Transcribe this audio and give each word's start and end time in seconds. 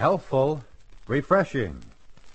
Healthful, 0.00 0.64
refreshing, 1.08 1.76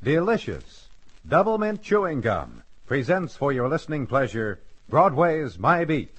delicious. 0.03 0.85
Double 1.27 1.57
Mint 1.57 1.81
Chewing 1.81 2.21
Gum 2.21 2.61
presents 2.85 3.35
for 3.35 3.51
your 3.51 3.67
listening 3.67 4.05
pleasure 4.05 4.59
Broadway's 4.87 5.57
My 5.57 5.83
Beat. 5.83 6.15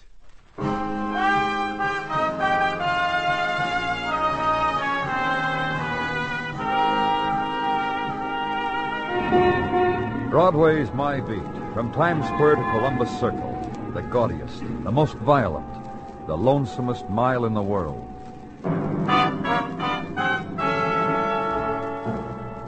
Broadway's 10.29 10.91
My 10.95 11.21
Beat, 11.21 11.39
from 11.75 11.93
Times 11.93 12.27
Square 12.27 12.57
to 12.57 12.63
Columbus 12.73 13.21
Circle, 13.21 13.71
the 13.95 14.03
gaudiest, 14.03 14.63
the 14.83 14.91
most 14.91 15.15
violent, 15.19 15.73
the 16.27 16.37
lonesomest 16.37 17.09
mile 17.09 17.45
in 17.45 17.55
the 17.55 17.63
world. 17.63 18.03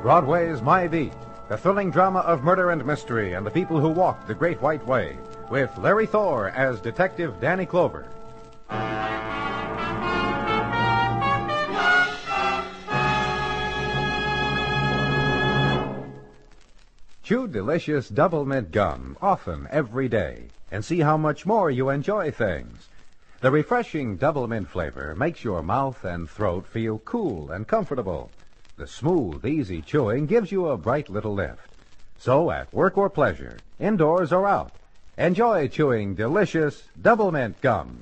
Broadway's 0.09 0.63
My 0.63 0.89
Beat, 0.89 1.13
the 1.51 1.59
thrilling 1.59 1.91
drama 1.91 2.21
of 2.21 2.43
murder 2.43 2.71
and 2.71 2.83
mystery 2.83 3.35
and 3.35 3.45
the 3.45 3.51
people 3.51 3.79
who 3.79 3.91
walk 3.91 4.27
the 4.27 4.33
Great 4.33 4.59
White 4.63 4.87
Way, 4.87 5.19
with 5.51 5.77
Larry 5.77 6.07
Thor 6.07 6.49
as 6.49 6.81
Detective 6.81 7.35
Danny 7.43 7.67
Clover. 7.67 8.07
Chew 17.23 17.47
delicious 17.47 18.09
double 18.09 18.47
mint 18.47 18.73
gum 18.73 19.19
often 19.21 19.69
every 19.71 20.09
day 20.09 20.45
and 20.71 20.83
see 20.83 21.01
how 21.01 21.19
much 21.19 21.45
more 21.45 21.71
you 21.71 21.91
enjoy 21.91 22.31
things. 22.31 22.89
The 23.43 23.51
refreshing 23.51 24.17
double 24.17 24.49
mint 24.49 24.71
flavor 24.71 25.15
makes 25.15 25.45
your 25.45 25.63
mouth 25.63 26.03
and 26.03 26.31
throat 26.31 26.67
feel 26.67 26.99
cool 27.01 27.51
and 27.51 27.69
comfortable. 27.69 28.31
The 28.79 28.87
smooth, 28.87 29.45
easy 29.45 29.83
chewing 29.83 30.27
gives 30.27 30.53
you 30.53 30.69
a 30.69 30.77
bright 30.77 31.11
little 31.11 31.35
lift. 31.35 31.69
So 32.17 32.53
at 32.53 32.73
work 32.73 32.97
or 32.97 33.11
pleasure, 33.11 33.59
indoors 33.81 34.33
or 34.33 34.47
out, 34.47 34.71
enjoy 35.17 35.67
chewing 35.67 36.15
delicious 36.15 36.85
double 37.03 37.33
mint 37.33 37.61
gum. 37.61 37.99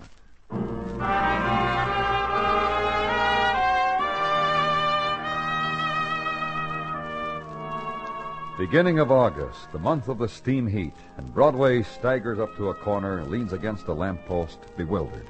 Beginning 8.59 8.99
of 8.99 9.11
August, 9.11 9.73
the 9.73 9.79
month 9.79 10.09
of 10.09 10.19
the 10.19 10.29
steam 10.29 10.67
heat, 10.67 10.93
and 11.17 11.33
Broadway 11.33 11.85
staggers 11.85 12.39
up 12.39 12.55
to 12.57 12.69
a 12.69 12.75
corner 12.75 13.25
leans 13.25 13.55
against 13.55 13.87
a 13.87 13.95
lamppost, 13.95 14.59
bewildered. 14.77 15.27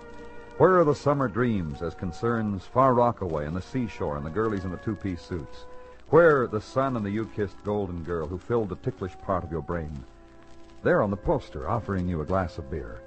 Where 0.59 0.78
are 0.78 0.84
the 0.84 0.94
summer 0.94 1.28
dreams 1.28 1.83
as 1.83 1.94
concerns 1.94 2.65
Far 2.65 2.94
Rockaway 2.94 3.44
and 3.44 3.55
the 3.55 3.61
seashore 3.61 4.17
and 4.17 4.25
the 4.25 4.31
girlies 4.31 4.65
in 4.65 4.71
the 4.71 4.78
two-piece 4.78 5.21
suits? 5.21 5.67
Where 6.09 6.47
the 6.47 6.62
sun 6.62 6.97
and 6.97 7.05
the 7.05 7.11
you-kissed 7.11 7.62
golden 7.62 8.03
girl 8.05 8.27
who 8.27 8.39
filled 8.39 8.71
the 8.71 8.77
ticklish 8.77 9.12
part 9.19 9.44
of 9.44 9.53
your 9.53 9.61
brain? 9.61 9.93
There 10.83 11.03
on 11.03 11.11
the 11.11 11.17
poster 11.17 11.69
offering 11.69 12.09
you 12.09 12.22
a 12.22 12.25
glass 12.25 12.56
of 12.56 12.71
beer. 12.71 13.03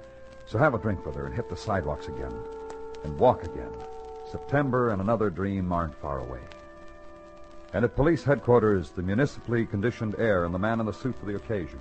So 0.46 0.58
have 0.58 0.74
a 0.74 0.78
drink 0.78 1.04
with 1.04 1.16
her 1.16 1.26
and 1.26 1.34
hit 1.34 1.48
the 1.48 1.56
sidewalks 1.56 2.06
again. 2.06 2.32
And 3.02 3.18
walk 3.18 3.42
again. 3.42 3.72
September 4.30 4.90
and 4.90 5.02
another 5.02 5.28
dream 5.28 5.72
aren't 5.72 6.00
far 6.00 6.20
away. 6.20 6.42
And 7.72 7.84
at 7.84 7.96
police 7.96 8.22
headquarters, 8.22 8.90
the 8.90 9.02
municipally 9.02 9.66
conditioned 9.66 10.14
air 10.18 10.44
and 10.44 10.54
the 10.54 10.58
man 10.60 10.78
in 10.78 10.86
the 10.86 10.92
suit 10.92 11.18
for 11.18 11.26
the 11.26 11.34
occasion. 11.34 11.80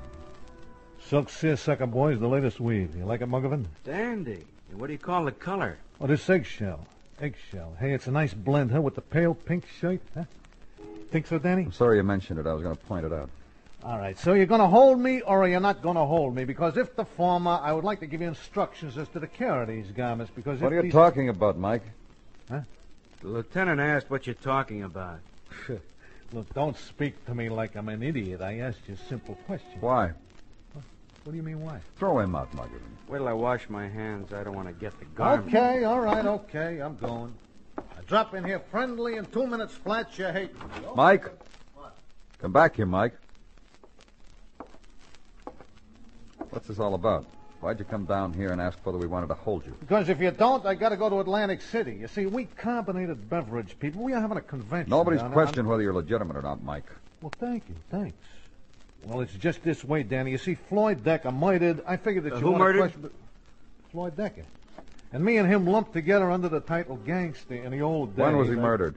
Silk 0.99 1.29
seersucker, 1.29 1.85
boys, 1.85 2.19
the 2.19 2.27
latest 2.27 2.59
weave. 2.59 2.95
You 2.95 3.05
like 3.05 3.21
it, 3.21 3.29
Muggavan? 3.29 3.65
Dandy. 3.83 4.47
What 4.73 4.87
do 4.87 4.93
you 4.93 4.99
call 4.99 5.25
the 5.25 5.31
color? 5.31 5.77
Oh, 5.99 6.07
this 6.07 6.29
eggshell. 6.29 6.85
Eggshell. 7.21 7.75
Hey, 7.79 7.93
it's 7.93 8.07
a 8.07 8.11
nice 8.11 8.33
blend, 8.33 8.71
huh, 8.71 8.81
with 8.81 8.95
the 8.95 9.01
pale 9.01 9.33
pink 9.33 9.65
shirt, 9.79 10.01
huh? 10.15 10.23
Think 11.11 11.27
so, 11.27 11.39
Danny? 11.39 11.63
I'm 11.63 11.71
sorry 11.71 11.97
you 11.97 12.03
mentioned 12.03 12.39
it. 12.39 12.47
I 12.47 12.53
was 12.53 12.61
going 12.61 12.75
to 12.75 12.83
point 12.83 13.05
it 13.05 13.11
out. 13.11 13.29
All 13.83 13.97
right, 13.97 14.17
so 14.19 14.33
you're 14.33 14.45
going 14.45 14.61
to 14.61 14.67
hold 14.67 14.99
me 14.99 15.21
or 15.21 15.43
are 15.43 15.47
you 15.47 15.59
not 15.59 15.81
going 15.81 15.95
to 15.95 16.05
hold 16.05 16.35
me? 16.35 16.43
Because 16.43 16.77
if 16.77 16.95
the 16.95 17.05
former, 17.05 17.59
I 17.61 17.71
would 17.71 17.85
like 17.85 18.01
to 18.01 18.07
give 18.07 18.21
you 18.21 18.27
instructions 18.27 18.97
as 18.97 19.07
to 19.09 19.19
the 19.19 19.27
care 19.27 19.61
of 19.61 19.69
these 19.69 19.87
garments. 19.91 20.31
Because 20.35 20.59
What 20.59 20.67
if 20.67 20.73
are 20.73 20.75
you 20.77 20.81
these... 20.83 20.91
talking 20.91 21.29
about, 21.29 21.57
Mike? 21.57 21.83
Huh? 22.49 22.61
The 23.21 23.27
lieutenant 23.27 23.79
asked 23.79 24.09
what 24.09 24.27
you're 24.27 24.33
talking 24.35 24.83
about. 24.83 25.19
Look, 26.33 26.53
don't 26.53 26.77
speak 26.77 27.25
to 27.25 27.33
me 27.33 27.49
like 27.49 27.75
I'm 27.75 27.89
an 27.89 28.03
idiot. 28.03 28.41
I 28.41 28.59
asked 28.59 28.81
you 28.87 28.95
a 28.95 29.09
simple 29.09 29.35
question. 29.47 29.79
Why? 29.79 30.11
What 31.23 31.31
do 31.33 31.37
you 31.37 31.43
mean, 31.43 31.61
why? 31.61 31.79
Throw 31.97 32.19
him 32.19 32.35
out, 32.35 32.51
Muggavan. 32.55 32.79
Wait 33.07 33.17
till 33.17 33.27
I 33.27 33.33
wash 33.33 33.69
my 33.69 33.87
hands. 33.87 34.33
I 34.33 34.43
don't 34.43 34.55
want 34.55 34.67
to 34.67 34.73
get 34.73 34.97
the 34.99 35.05
garment. 35.05 35.53
Okay, 35.53 35.83
all 35.83 35.99
right, 35.99 36.25
okay, 36.25 36.79
I'm 36.79 36.97
going. 36.97 37.33
I 37.77 38.01
drop 38.07 38.33
in 38.33 38.43
here 38.43 38.59
friendly 38.71 39.17
in 39.17 39.25
two 39.25 39.45
minutes 39.45 39.73
flat. 39.73 40.17
You 40.17 40.25
hate 40.27 40.53
me. 40.53 40.61
Mike? 40.95 41.25
What? 41.75 41.95
Come 42.39 42.51
back 42.51 42.75
here, 42.75 42.85
Mike. 42.85 43.13
What's 46.49 46.67
this 46.67 46.79
all 46.79 46.95
about? 46.95 47.25
Why'd 47.61 47.77
you 47.77 47.85
come 47.85 48.05
down 48.05 48.33
here 48.33 48.51
and 48.51 48.61
ask 48.61 48.77
whether 48.85 48.97
we 48.97 49.05
wanted 49.05 49.27
to 49.27 49.33
hold 49.33 49.65
you? 49.65 49.75
Because 49.81 50.07
if 50.07 50.21
you 50.21 50.31
don't, 50.31 50.65
I 50.65 50.75
got 50.75 50.89
to 50.89 50.97
go 50.97 51.09
to 51.09 51.19
Atlantic 51.19 51.61
City. 51.61 51.97
You 51.99 52.07
see, 52.07 52.25
we 52.25 52.45
carbonated 52.45 53.29
beverage 53.29 53.77
people. 53.79 54.01
We 54.01 54.13
are 54.13 54.21
having 54.21 54.37
a 54.37 54.41
convention. 54.41 54.89
Nobody's 54.89 55.19
down 55.19 55.33
questioned 55.33 55.67
whether 55.67 55.83
you're 55.83 55.93
legitimate 55.93 56.37
or 56.37 56.41
not, 56.41 56.63
Mike. 56.63 56.85
Well, 57.21 57.33
thank 57.37 57.67
you, 57.67 57.75
thanks. 57.91 58.15
Well, 59.05 59.21
it's 59.21 59.33
just 59.33 59.63
this 59.63 59.83
way, 59.83 60.03
Danny. 60.03 60.31
You 60.31 60.37
see, 60.37 60.55
Floyd 60.55 61.03
Decker 61.03 61.31
murdered. 61.31 61.81
I 61.87 61.97
figured 61.97 62.25
that 62.25 62.33
Uh, 62.33 62.35
you 62.37 62.41
who 62.41 62.51
wanna 62.51 62.63
murdered? 62.63 62.79
question- 62.79 63.01
but- 63.01 63.11
Floyd 63.91 64.15
Decker. 64.17 64.43
And 65.11 65.23
me 65.25 65.37
and 65.37 65.47
him 65.51 65.65
lumped 65.65 65.93
together 65.93 66.29
under 66.29 66.49
the 66.49 66.59
title 66.59 66.97
gangster 66.97 67.55
in 67.55 67.71
the 67.71 67.81
old 67.81 68.15
days. 68.15 68.25
When 68.25 68.37
was 68.37 68.47
he 68.49 68.53
I- 68.53 68.57
murdered? 68.57 68.95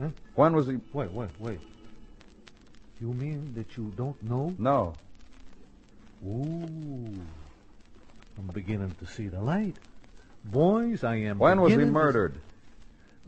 Huh? 0.00 0.08
When 0.36 0.54
was 0.54 0.66
he? 0.68 0.78
Wait, 0.92 1.10
wait, 1.12 1.28
wait. 1.38 1.60
You 3.00 3.08
mean 3.12 3.52
that 3.54 3.76
you 3.76 3.92
don't 3.96 4.20
know? 4.22 4.54
No. 4.58 4.94
Ooh. 6.26 7.14
I'm 8.38 8.46
beginning 8.54 8.94
to 9.00 9.06
see 9.06 9.28
the 9.28 9.40
light. 9.40 9.76
Boys, 10.44 11.04
I 11.04 11.16
am 11.16 11.38
When 11.38 11.60
was 11.60 11.70
he 11.70 11.76
beginning 11.76 11.92
to- 11.94 12.00
murdered? 12.00 12.34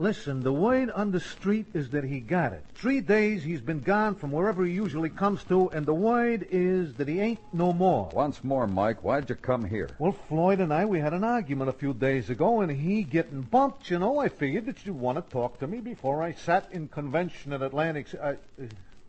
Listen, 0.00 0.40
the 0.40 0.50
word 0.50 0.90
on 0.92 1.10
the 1.10 1.20
street 1.20 1.66
is 1.74 1.90
that 1.90 2.04
he 2.04 2.20
got 2.20 2.54
it. 2.54 2.64
Three 2.74 3.02
days 3.02 3.44
he's 3.44 3.60
been 3.60 3.80
gone 3.80 4.14
from 4.14 4.32
wherever 4.32 4.64
he 4.64 4.72
usually 4.72 5.10
comes 5.10 5.44
to, 5.44 5.68
and 5.72 5.84
the 5.84 5.92
word 5.92 6.46
is 6.50 6.94
that 6.94 7.06
he 7.06 7.20
ain't 7.20 7.38
no 7.52 7.74
more. 7.74 8.08
Once 8.14 8.42
more, 8.42 8.66
Mike, 8.66 9.04
why'd 9.04 9.28
you 9.28 9.34
come 9.34 9.62
here? 9.62 9.90
Well, 9.98 10.16
Floyd 10.26 10.60
and 10.60 10.72
I, 10.72 10.86
we 10.86 11.00
had 11.00 11.12
an 11.12 11.22
argument 11.22 11.68
a 11.68 11.74
few 11.74 11.92
days 11.92 12.30
ago, 12.30 12.62
and 12.62 12.72
he 12.72 13.02
getting 13.02 13.42
bumped, 13.42 13.90
you 13.90 13.98
know. 13.98 14.18
I 14.18 14.30
figured 14.30 14.64
that 14.66 14.86
you'd 14.86 14.98
want 14.98 15.22
to 15.22 15.32
talk 15.32 15.58
to 15.58 15.66
me 15.66 15.80
before 15.80 16.22
I 16.22 16.32
sat 16.32 16.70
in 16.72 16.88
convention 16.88 17.52
at 17.52 17.60
Atlantic. 17.60 18.06
Ci- 18.06 18.18
I, 18.20 18.30
uh, 18.30 18.36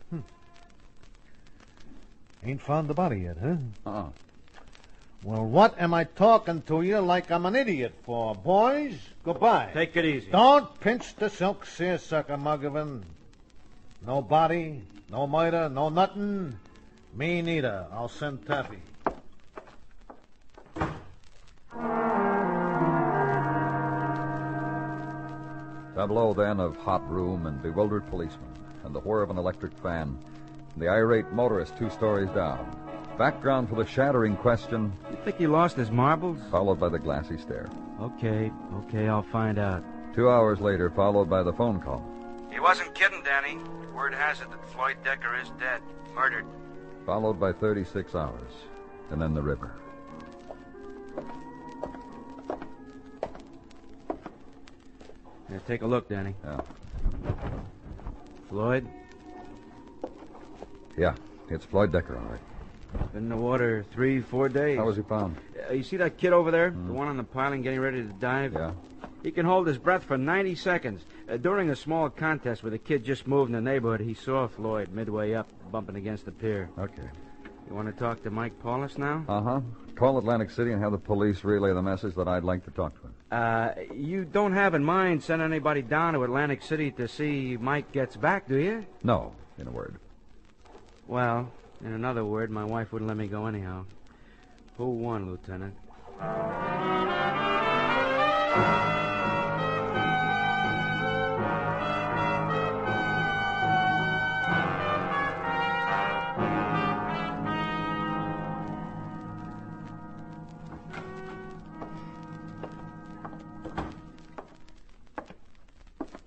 hmm. 0.10 0.20
Ain't 2.44 2.62
found 2.62 2.90
the 2.90 2.94
body 2.94 3.22
yet, 3.22 3.38
huh? 3.42 3.56
Uh-uh. 3.86 4.10
Well, 5.24 5.46
what 5.46 5.80
am 5.80 5.94
I 5.94 6.06
talking 6.06 6.64
to 6.64 6.82
you 6.82 7.00
like 7.00 7.30
I'm 7.30 7.46
an 7.46 7.56
idiot 7.56 7.94
for? 8.06 8.34
Boys, 8.34 8.96
goodbye. 9.24 9.70
Take 9.72 9.96
it 9.96 10.04
easy. 10.04 10.32
Don't 10.32 10.80
pinch 10.80 11.16
the 11.16 11.30
silk 11.30 11.68
seersucker, 11.68 12.38
Muggavan. 12.38 13.04
No 14.06 14.24
body, 14.24 14.82
no 15.12 15.28
murder, 15.28 15.70
no 15.70 15.90
nothing. 15.90 16.58
Me 17.14 17.44
neither. 17.44 17.86
I'll 17.92 18.10
send 18.10 18.48
Taffy. 18.48 18.80
Tableau 25.96 26.34
then 26.34 26.60
of 26.60 26.76
hot 26.78 27.08
room 27.08 27.46
and 27.46 27.62
bewildered 27.62 28.10
policemen, 28.10 28.50
and 28.84 28.96
the 28.96 29.00
whir 29.02 29.22
of 29.22 29.30
an 29.30 29.38
electric 29.38 29.78
fan, 29.84 30.18
and 30.74 30.82
the 30.82 30.90
irate 30.90 31.32
motorist 31.32 31.78
two 31.78 31.92
stories 31.92 32.30
down. 32.30 32.81
Background 33.26 33.70
for 33.70 33.76
the 33.76 33.86
shattering 33.86 34.36
question, 34.36 34.92
You 35.12 35.18
think 35.24 35.38
he 35.38 35.46
lost 35.46 35.76
his 35.78 35.92
marbles? 35.92 36.40
followed 36.50 36.80
by 36.80 36.90
the 36.90 36.98
glassy 36.98 37.38
stare. 37.38 37.70
Okay, 38.02 38.52
okay, 38.78 39.08
I'll 39.10 39.22
find 39.22 39.60
out. 39.60 39.84
Two 40.16 40.28
hours 40.28 40.60
later, 40.60 40.90
followed 40.90 41.30
by 41.30 41.44
the 41.44 41.54
phone 41.54 41.80
call, 41.80 42.04
He 42.52 42.60
wasn't 42.60 42.96
kidding, 42.96 43.22
Danny. 43.24 43.60
Word 43.94 44.16
has 44.16 44.42
it 44.42 44.50
that 44.50 44.66
Floyd 44.72 44.98
Decker 45.04 45.36
is 45.40 45.52
dead. 45.60 45.84
Murdered. 46.16 46.48
followed 47.06 47.40
by 47.40 47.54
36 47.54 48.16
hours, 48.16 48.54
and 49.12 49.22
then 49.22 49.36
the 49.36 49.42
river. 49.44 49.72
Yeah, 55.52 55.60
take 55.68 55.82
a 55.82 55.88
look, 55.88 56.10
Danny. 56.10 56.36
Yeah. 56.44 56.62
Floyd, 58.50 58.88
Yeah, 60.98 61.14
it's 61.50 61.66
Floyd 61.66 61.92
Decker, 61.92 62.18
all 62.18 62.26
right. 62.26 62.40
Been 63.14 63.24
in 63.24 63.30
the 63.30 63.38
water 63.38 63.86
three, 63.92 64.22
four 64.22 64.50
days. 64.50 64.78
How 64.78 64.86
was 64.86 64.98
he 64.98 65.04
found? 65.04 65.38
Uh, 65.70 65.74
you 65.74 65.84
see 65.84 65.98
that 65.98 66.18
kid 66.18 66.34
over 66.34 66.52
there? 66.52 66.72
The 66.72 66.94
one 66.94 67.08
on 67.08 67.18
the 67.18 67.24
piling 67.24 67.62
getting 67.62 67.80
ready 67.80 68.02
to 68.02 68.14
dive? 68.14 68.54
Yeah. 68.54 68.72
He 69.24 69.32
can 69.32 69.46
hold 69.46 69.68
his 69.68 69.78
breath 69.78 70.04
for 70.04 70.18
90 70.18 70.56
seconds. 70.56 71.04
Uh, 71.30 71.38
during 71.38 71.70
a 71.70 71.76
small 71.76 72.10
contest 72.10 72.64
where 72.64 72.72
the 72.72 72.80
kid 72.80 73.04
just 73.04 73.28
moved 73.28 73.50
in 73.50 73.54
the 73.54 73.62
neighborhood, 73.62 74.02
he 74.02 74.14
saw 74.14 74.48
Floyd 74.48 74.90
midway 74.92 75.34
up, 75.34 75.48
bumping 75.72 75.96
against 75.96 76.26
the 76.26 76.32
pier. 76.32 76.70
Okay. 76.78 77.10
You 77.70 77.76
want 77.76 77.88
to 77.88 77.98
talk 77.98 78.24
to 78.24 78.32
Mike 78.32 78.60
Paulus 78.60 78.98
now? 78.98 79.24
Uh 79.30 79.42
huh. 79.42 79.62
Call 79.96 80.18
Atlantic 80.18 80.50
City 80.50 80.72
and 80.72 80.82
have 80.82 80.92
the 80.92 80.98
police 80.98 81.44
relay 81.44 81.74
the 81.74 81.82
message 81.82 82.16
that 82.16 82.28
I'd 82.28 82.44
like 82.44 82.66
to 82.66 82.72
talk 82.72 82.94
to 82.96 83.08
him. 83.08 83.14
Uh, 83.32 83.70
you 83.96 84.26
don't 84.26 84.54
have 84.54 84.74
in 84.74 84.84
mind 84.84 85.24
sending 85.24 85.46
anybody 85.46 85.82
down 85.82 86.14
to 86.16 86.24
Atlantic 86.24 86.64
City 86.64 86.92
to 86.92 87.08
see 87.08 87.58
Mike 87.58 87.92
gets 87.92 88.18
back, 88.18 88.48
do 88.48 88.58
you? 88.58 88.86
No, 89.04 89.34
in 89.58 89.68
a 89.68 89.72
word. 89.72 89.96
Well, 91.08 91.52
in 91.84 91.94
another 91.94 92.24
word, 92.24 92.52
my 92.52 92.64
wife 92.64 92.92
wouldn't 92.92 93.08
let 93.08 93.18
me 93.18 93.28
go 93.28 93.46
anyhow. 93.48 93.86
Who 94.78 94.86
won, 94.90 95.30
Lieutenant? 95.30 95.76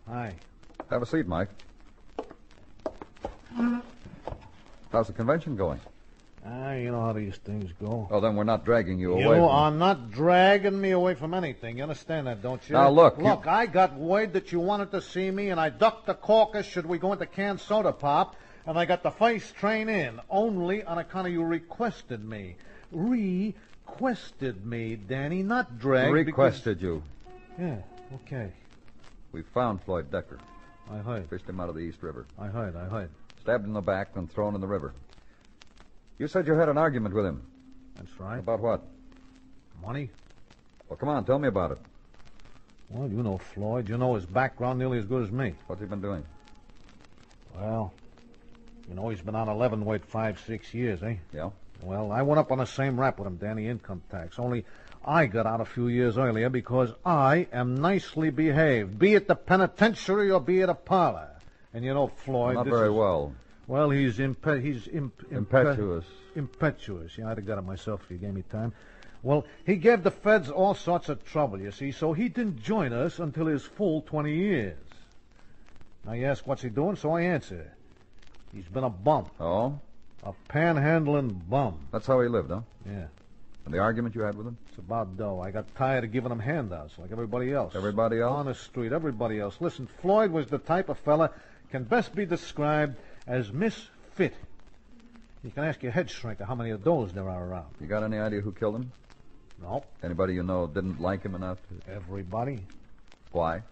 Hi. 0.07 0.35
Have 0.91 1.03
a 1.03 1.07
seat, 1.07 1.27
Mike. 1.27 1.49
How's 4.95 5.09
the 5.09 5.13
convention 5.13 5.57
going? 5.57 5.81
Ah, 6.47 6.75
you 6.75 6.93
know 6.93 7.01
how 7.01 7.13
these 7.13 7.37
things 7.39 7.73
go. 7.81 8.07
Oh, 8.13 8.21
then 8.21 8.37
we're 8.37 8.45
not 8.45 8.65
dragging 8.65 8.99
you, 8.99 9.19
You 9.19 9.27
away. 9.27 9.39
from- 9.39 9.49
are 9.49 9.71
not 9.73 10.11
dragging 10.13 10.81
me 10.81 10.93
away 10.93 11.15
from 11.15 11.35
anything. 11.35 11.79
You 11.79 11.83
understand 11.83 12.29
that, 12.29 12.43
don't 12.43 12.61
you? 12.69 12.75
Now, 12.75 12.91
look, 12.91 13.19
you- 13.19 13.25
Look, 13.25 13.49
I 13.49 13.67
got 13.67 13.95
word 13.95 14.35
that 14.35 14.53
you 14.53 14.61
wanted 14.61 14.93
to 14.93 15.01
see 15.01 15.31
me, 15.33 15.49
and 15.51 15.59
I 15.59 15.71
ducked 15.71 16.07
the 16.07 16.15
caucus 16.15 16.65
should 16.65 16.87
we 16.87 16.99
go 16.99 17.13
into 17.13 17.27
canned 17.27 17.59
soda 17.61 17.93
pop, 17.93 18.37
and 18.67 18.79
I 18.79 18.85
got 18.85 19.03
the 19.03 19.11
first 19.11 19.57
train 19.57 19.89
in, 19.89 20.21
only 20.31 20.85
on 20.85 20.99
account 20.99 21.27
of 21.27 21.33
you 21.33 21.43
requested 21.43 22.25
me. 22.25 22.57
Requested 22.93 24.65
me, 24.65 24.95
Danny, 24.95 25.43
not 25.43 25.79
dragged. 25.79 26.13
Requested 26.13 26.81
you. 26.81 27.03
Yeah, 27.59 27.79
okay. 28.17 28.53
We 29.33 29.43
found 29.43 29.83
Floyd 29.83 30.11
Decker. 30.13 30.39
I 30.89 30.99
heard. 30.99 31.29
Fished 31.31 31.49
him 31.49 31.59
out 31.59 31.69
of 31.71 31.75
the 31.75 31.81
East 31.81 32.03
River. 32.03 32.27
I 32.39 32.47
heard. 32.47 32.77
I 32.77 32.85
heard. 32.85 33.11
Stabbed 33.45 33.67
in 33.67 33.75
the 33.75 33.83
back, 33.83 34.17
and 34.17 34.33
thrown 34.33 34.55
in 34.55 34.63
the 34.63 34.67
river. 34.67 34.95
You 36.19 36.29
said 36.29 36.47
you 36.47 36.55
had 36.55 36.71
an 36.71 36.79
argument 36.79 37.15
with 37.15 37.27
him. 37.27 37.47
That's 37.95 38.19
right. 38.19 38.39
About 38.39 38.61
what? 38.61 38.83
Money? 39.83 40.09
Well, 40.89 40.97
come 40.97 41.11
on, 41.11 41.27
tell 41.27 41.39
me 41.39 41.49
about 41.49 41.73
it. 41.73 41.79
Well, 42.89 43.07
you 43.07 43.23
know 43.23 43.37
Floyd. 43.37 43.91
You 43.91 43.99
know 43.99 44.15
his 44.15 44.25
background 44.25 44.79
nearly 44.79 44.97
as 44.97 45.05
good 45.05 45.25
as 45.25 45.31
me. 45.31 45.53
What's 45.67 45.83
he 45.83 45.87
been 45.87 46.01
doing? 46.01 46.25
Well, 47.55 47.93
you 48.89 48.95
know 48.95 49.11
he's 49.11 49.21
been 49.21 49.35
on 49.35 49.51
11 49.51 49.85
weight 49.85 50.07
five, 50.07 50.43
six 50.47 50.73
years, 50.73 51.03
eh? 51.03 51.17
Yeah? 51.35 51.51
Well, 51.83 52.13
I 52.13 52.23
went 52.23 52.39
up 52.39 52.51
on 52.51 52.57
the 52.57 52.65
same 52.65 52.99
rap 52.99 53.19
with 53.19 53.27
him, 53.27 53.37
Danny, 53.37 53.69
income 53.69 54.01
tax. 54.11 54.39
Only 54.39 54.65
I 55.05 55.27
got 55.27 55.45
out 55.45 55.61
a 55.61 55.67
few 55.67 55.89
years 55.89 56.17
earlier 56.17 56.49
because 56.49 56.95
I 57.05 57.47
am 57.53 57.75
nicely 57.75 58.31
behaved, 58.31 58.99
be 58.99 59.15
it 59.15 59.29
the 59.29 59.35
penitentiary 59.35 60.31
or 60.31 60.41
be 60.41 60.61
it 60.61 60.71
a 60.71 60.75
parlor. 60.75 61.34
And 61.75 61.85
you 61.85 61.93
know, 61.93 62.07
Floyd. 62.09 62.55
Not 62.55 62.67
very 62.67 62.89
is- 62.89 62.95
well. 62.95 63.33
Well, 63.67 63.91
he's 63.91 64.19
impe- 64.19 64.63
he's 64.63 64.87
imp- 64.89 65.23
impe- 65.31 65.37
Impetuous. 65.39 66.05
impetuous. 66.37 67.17
Yeah, 67.17 67.31
I'd 67.31 67.39
have 67.39 67.47
got 67.47 67.57
it 67.59 67.63
myself 67.63 68.03
if 68.05 68.11
you 68.11 68.19
gave 68.19 68.35
me 68.35 68.43
time. 68.51 68.73
Well, 69.23 69.47
he 69.65 69.77
gave 69.77 70.03
the 70.03 70.11
feds 70.11 70.51
all 70.51 70.75
sorts 70.75 71.09
of 71.09 71.25
trouble, 71.25 71.59
you 71.59 71.71
see, 71.71 71.91
so 71.91 72.13
he 72.13 72.29
didn't 72.29 72.63
join 72.63 72.93
us 72.93 73.19
until 73.19 73.47
his 73.47 73.65
full 73.65 74.03
20 74.03 74.35
years. 74.35 74.77
Now 76.05 76.13
you 76.13 76.27
ask 76.27 76.47
what's 76.47 76.61
he 76.61 76.69
doing, 76.69 76.97
so 76.97 77.13
I 77.13 77.23
answer. 77.23 77.73
He's 78.53 78.67
been 78.67 78.85
a 78.85 78.91
bum, 78.91 79.27
Oh? 79.41 79.79
a 80.23 80.35
panhandling 80.51 81.49
bum. 81.49 81.79
That's 81.91 82.07
how 82.07 82.21
he 82.21 82.29
lived, 82.29 82.51
huh? 82.51 82.61
Yeah. 82.87 83.07
And 83.65 83.73
the 83.73 83.79
argument 83.79 84.15
you 84.15 84.21
had 84.21 84.35
with 84.37 84.47
him? 84.47 84.59
It's 84.69 84.77
about 84.77 85.17
dough. 85.17 85.41
I 85.41 85.51
got 85.51 85.75
tired 85.75 86.05
of 86.05 86.13
giving 86.13 86.31
him 86.31 86.39
handouts 86.39 86.99
like 86.99 87.11
everybody 87.13 87.51
else. 87.55 87.75
Everybody 87.75 88.21
else? 88.21 88.33
On 88.35 88.45
the 88.45 88.55
street, 88.55 88.93
everybody 88.93 89.41
else. 89.41 89.57
Listen, 89.59 89.87
Floyd 90.03 90.31
was 90.31 90.49
the 90.49 90.59
type 90.59 90.91
of 90.91 90.99
fella 90.99 91.31
can 91.75 91.83
best 91.83 92.15
be 92.15 92.25
described 92.25 92.95
as 93.27 93.53
misfit. 93.53 94.33
You 95.43 95.51
can 95.51 95.65
ask 95.65 95.83
your 95.83 95.91
head 95.91 96.07
shrinker 96.07 96.47
how 96.47 96.55
many 96.55 96.71
of 96.71 96.85
those 96.85 97.13
there 97.13 97.29
are 97.29 97.45
around. 97.45 97.67
You 97.81 97.89
got 97.89 98.05
any 98.05 98.17
idea 98.17 98.41
who 98.41 98.53
killed 98.53 98.77
him? 98.77 98.93
No, 99.61 99.83
Anybody 100.01 100.35
you 100.35 100.45
know 100.45 100.69
didn't 100.69 101.01
like 101.01 101.25
him 101.25 101.35
enough 101.35 101.59
to... 101.69 101.93
everybody. 101.93 102.61
Why? 103.33 103.63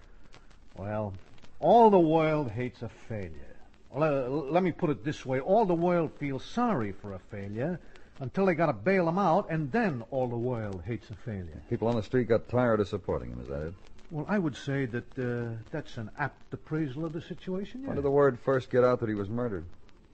Well, 0.77 1.15
all 1.61 1.91
the 1.91 2.01
world 2.01 2.51
hates 2.51 2.83
a 2.83 2.89
failure. 3.09 3.57
Well, 3.93 4.03
uh, 4.03 4.29
let 4.51 4.65
me 4.65 4.73
put 4.73 4.91
it 4.91 5.05
this 5.05 5.25
way. 5.25 5.39
All 5.39 5.65
the 5.65 5.73
world 5.73 6.11
feels 6.19 6.45
sorry 6.45 6.91
for 6.91 7.13
a 7.13 7.21
failure 7.31 7.79
until 8.19 8.47
they 8.47 8.55
got 8.55 8.67
to 8.67 8.73
bail 8.73 9.09
him 9.09 9.19
out, 9.19 9.47
and 9.49 9.71
then 9.71 10.03
all 10.11 10.27
the 10.27 10.37
world 10.37 10.83
hates 10.85 11.09
a 11.11 11.15
failure. 11.15 11.63
People 11.71 11.87
on 11.87 11.95
the 11.95 12.03
street 12.03 12.29
got 12.29 12.49
tired 12.49 12.81
of 12.81 12.89
supporting 12.89 13.31
him, 13.31 13.41
is 13.43 13.49
that 13.49 13.63
it? 13.69 13.75
Well, 14.13 14.27
I 14.29 14.39
would 14.39 14.57
say 14.57 14.85
that 14.85 15.19
uh, 15.19 15.57
that's 15.71 15.97
an 15.97 16.11
apt 16.19 16.53
appraisal 16.53 17.07
of 17.07 17.15
the 17.15 17.23
situation. 17.23 17.87
When 17.87 17.97
did 17.97 18.05
the 18.05 18.11
word 18.11 18.39
first 18.39 18.71
get 18.71 18.85
out 18.85 19.01
that 19.01 19.09
he 19.09 19.15
was 19.15 19.31
murdered? 19.31 19.65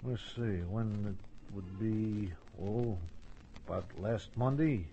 Let's 0.05 0.23
see. 0.37 0.63
When 0.71 1.17
it 1.19 1.55
would 1.57 1.81
be, 1.81 2.33
oh, 2.63 2.97
about 3.67 3.87
last 3.99 4.29
Monday. 4.37 4.85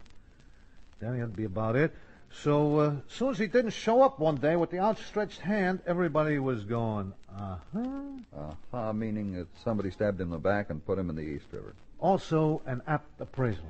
Then 0.99 1.17
it'd 1.17 1.35
be 1.35 1.43
about 1.43 1.75
it. 1.75 1.93
So, 2.31 2.79
uh, 2.79 2.93
as 3.07 3.13
soon 3.13 3.29
as 3.29 3.37
he 3.37 3.45
didn't 3.45 3.73
show 3.73 4.01
up 4.01 4.19
one 4.19 4.37
day 4.37 4.55
with 4.55 4.71
the 4.71 4.79
outstretched 4.79 5.39
hand, 5.39 5.81
everybody 5.85 6.39
was 6.39 6.63
going, 6.63 7.13
uh 7.31 7.57
huh. 7.73 7.89
Uh-huh, 8.35 8.91
meaning 8.93 9.33
that 9.35 9.47
somebody 9.63 9.91
stabbed 9.91 10.19
him 10.19 10.29
in 10.29 10.31
the 10.31 10.39
back 10.39 10.71
and 10.71 10.83
put 10.83 10.97
him 10.97 11.11
in 11.11 11.15
the 11.15 11.21
East 11.21 11.45
River. 11.51 11.75
Also, 11.99 12.63
an 12.65 12.81
apt 12.87 13.21
appraisal. 13.21 13.65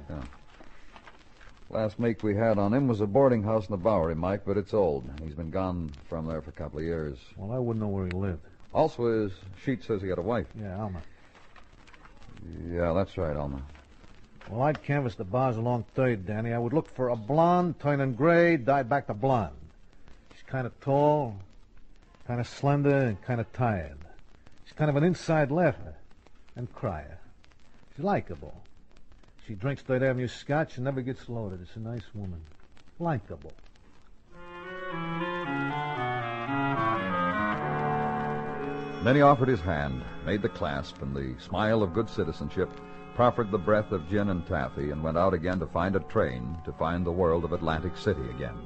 Last 1.69 2.00
make 2.00 2.22
we 2.22 2.36
had 2.36 2.57
on 2.60 2.74
him 2.74 2.88
was 2.88 3.01
a 3.01 3.07
boarding 3.07 3.43
house 3.43 3.67
in 3.67 3.72
the 3.72 3.77
Bowery, 3.77 4.15
Mike, 4.15 4.43
but 4.45 4.57
it's 4.57 4.74
old. 4.74 5.10
He's 5.24 5.34
been 5.34 5.50
gone 5.50 5.91
from 6.07 6.27
there 6.27 6.41
for 6.41 6.51
a 6.51 6.53
couple 6.53 6.79
of 6.79 6.86
years. 6.86 7.17
Well, 7.36 7.51
I 7.51 7.60
wouldn't 7.60 7.84
know 7.84 7.89
where 7.89 8.05
he 8.05 8.12
lived. 8.12 8.45
Also, 8.74 9.24
his 9.24 9.31
sheet 9.63 9.84
says 9.84 10.01
he 10.01 10.07
got 10.07 10.19
a 10.19 10.22
wife. 10.22 10.48
Yeah, 10.60 10.79
Alma. 10.79 11.01
Yeah, 12.69 12.93
that's 12.93 13.17
right, 13.17 13.36
Alma. 13.36 13.62
Well, 14.50 14.62
I'd 14.62 14.84
canvass 14.84 15.15
the 15.15 15.24
bars 15.24 15.57
along 15.57 15.86
Third, 15.95 16.27
Danny. 16.27 16.53
I 16.53 16.60
would 16.60 16.74
look 16.74 16.88
for 16.88 17.10
a 17.10 17.15
blonde, 17.15 17.79
turning 17.79 18.13
gray, 18.13 18.57
dyed 18.57 18.88
back 18.88 19.07
to 19.07 19.13
blonde. 19.15 19.55
She's 20.34 20.43
kind 20.43 20.67
of 20.67 20.79
tall. 20.81 21.36
Kind 22.27 22.39
of 22.39 22.48
slender 22.48 22.95
and 22.95 23.22
kind 23.22 23.39
of 23.39 23.51
tired. 23.53 23.98
She's 24.65 24.74
kind 24.74 24.89
of 24.89 24.95
an 24.95 25.03
inside 25.03 25.51
laugher 25.51 25.95
and 26.55 26.72
crier. 26.74 27.19
She's 27.95 28.03
likable. 28.03 28.63
She 29.48 29.54
drinks 29.54 29.84
Third 29.84 30.02
Avenue 30.02 30.28
scotch 30.28 30.78
and 30.78 30.86
never 30.86 31.02
gets 31.02 31.30
loaded. 31.30 31.62
It's 31.62 31.75
a 31.75 31.80
nice 31.80 32.16
woman. 32.16 32.42
Likable. 33.00 33.54
Then 39.04 39.16
he 39.16 39.22
offered 39.22 39.48
his 39.48 39.62
hand, 39.62 40.04
made 40.25 40.42
the 40.42 40.50
clasp, 40.50 41.04
and 41.04 41.16
the 41.16 41.40
smile 41.40 41.84
of 41.84 41.94
good 41.94 42.10
citizenship, 42.10 42.70
proffered 43.14 43.52
the 43.52 43.60
breath 43.60 43.92
of 43.92 44.10
gin 44.10 44.30
and 44.30 44.48
taffy, 44.48 44.90
and 44.90 45.04
went 45.04 45.18
out 45.18 45.36
again 45.36 45.60
to 45.60 45.68
find 45.68 45.96
a 45.96 46.00
train 46.00 46.58
to 46.66 46.74
find 46.74 47.06
the 47.06 47.12
world 47.12 47.46
of 47.46 47.54
Atlantic 47.54 47.96
City 47.96 48.28
again. 48.32 48.58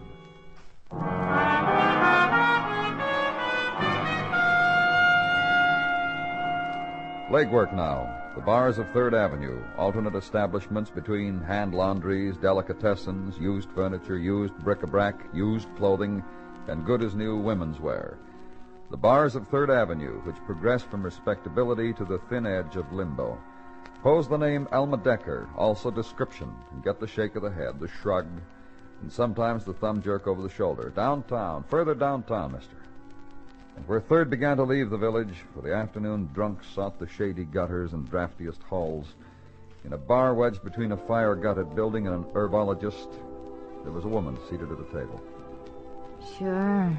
Legwork 7.29 7.73
now. 7.73 8.18
The 8.35 8.41
bars 8.41 8.77
of 8.77 8.87
Third 8.91 9.15
Avenue, 9.15 9.59
alternate 9.75 10.15
establishments 10.15 10.91
between 10.91 11.41
hand 11.41 11.73
laundries, 11.73 12.37
delicatessens, 12.37 13.39
used 13.39 13.69
furniture, 13.71 14.17
used 14.17 14.53
bric-a-brac, 14.59 15.25
used 15.33 15.67
clothing, 15.75 16.23
and 16.67 16.85
good 16.85 17.01
as 17.03 17.15
new 17.15 17.37
women's 17.37 17.79
wear. 17.79 18.19
The 18.91 18.97
bars 18.97 19.35
of 19.35 19.47
Third 19.47 19.71
Avenue, 19.71 20.21
which 20.21 20.35
progress 20.45 20.83
from 20.83 21.03
respectability 21.03 21.91
to 21.93 22.05
the 22.05 22.19
thin 22.29 22.45
edge 22.45 22.75
of 22.75 22.93
limbo. 22.93 23.37
Pose 24.03 24.29
the 24.29 24.37
name 24.37 24.67
Alma 24.71 24.97
Decker, 24.97 25.49
also 25.57 25.89
description, 25.89 26.53
and 26.71 26.83
get 26.83 26.99
the 26.99 27.07
shake 27.07 27.35
of 27.35 27.41
the 27.41 27.51
head, 27.51 27.79
the 27.79 27.87
shrug, 27.87 28.27
and 29.01 29.11
sometimes 29.11 29.65
the 29.65 29.73
thumb 29.73 30.01
jerk 30.01 30.27
over 30.27 30.41
the 30.41 30.49
shoulder. 30.49 30.91
Downtown, 30.95 31.63
further 31.67 31.95
downtown, 31.95 32.51
mister. 32.51 32.77
And 33.75 33.87
where 33.87 34.01
Third 34.01 34.29
began 34.29 34.57
to 34.57 34.63
leave 34.63 34.89
the 34.89 34.97
village, 34.97 35.43
for 35.53 35.61
the 35.61 35.73
afternoon 35.73 36.29
drunks 36.33 36.67
sought 36.67 36.99
the 36.99 37.07
shady 37.07 37.45
gutters 37.45 37.93
and 37.93 38.09
draftiest 38.09 38.61
halls, 38.63 39.15
in 39.85 39.93
a 39.93 39.97
bar 39.97 40.33
wedged 40.33 40.63
between 40.63 40.91
a 40.91 40.97
fire-gutted 40.97 41.75
building 41.75 42.07
and 42.07 42.15
an 42.15 42.23
herbologist, 42.33 43.09
there 43.83 43.93
was 43.93 44.03
a 44.03 44.09
woman 44.09 44.37
seated 44.49 44.71
at 44.71 44.79
a 44.79 44.83
table. 44.85 45.21
Sure. 46.37 46.95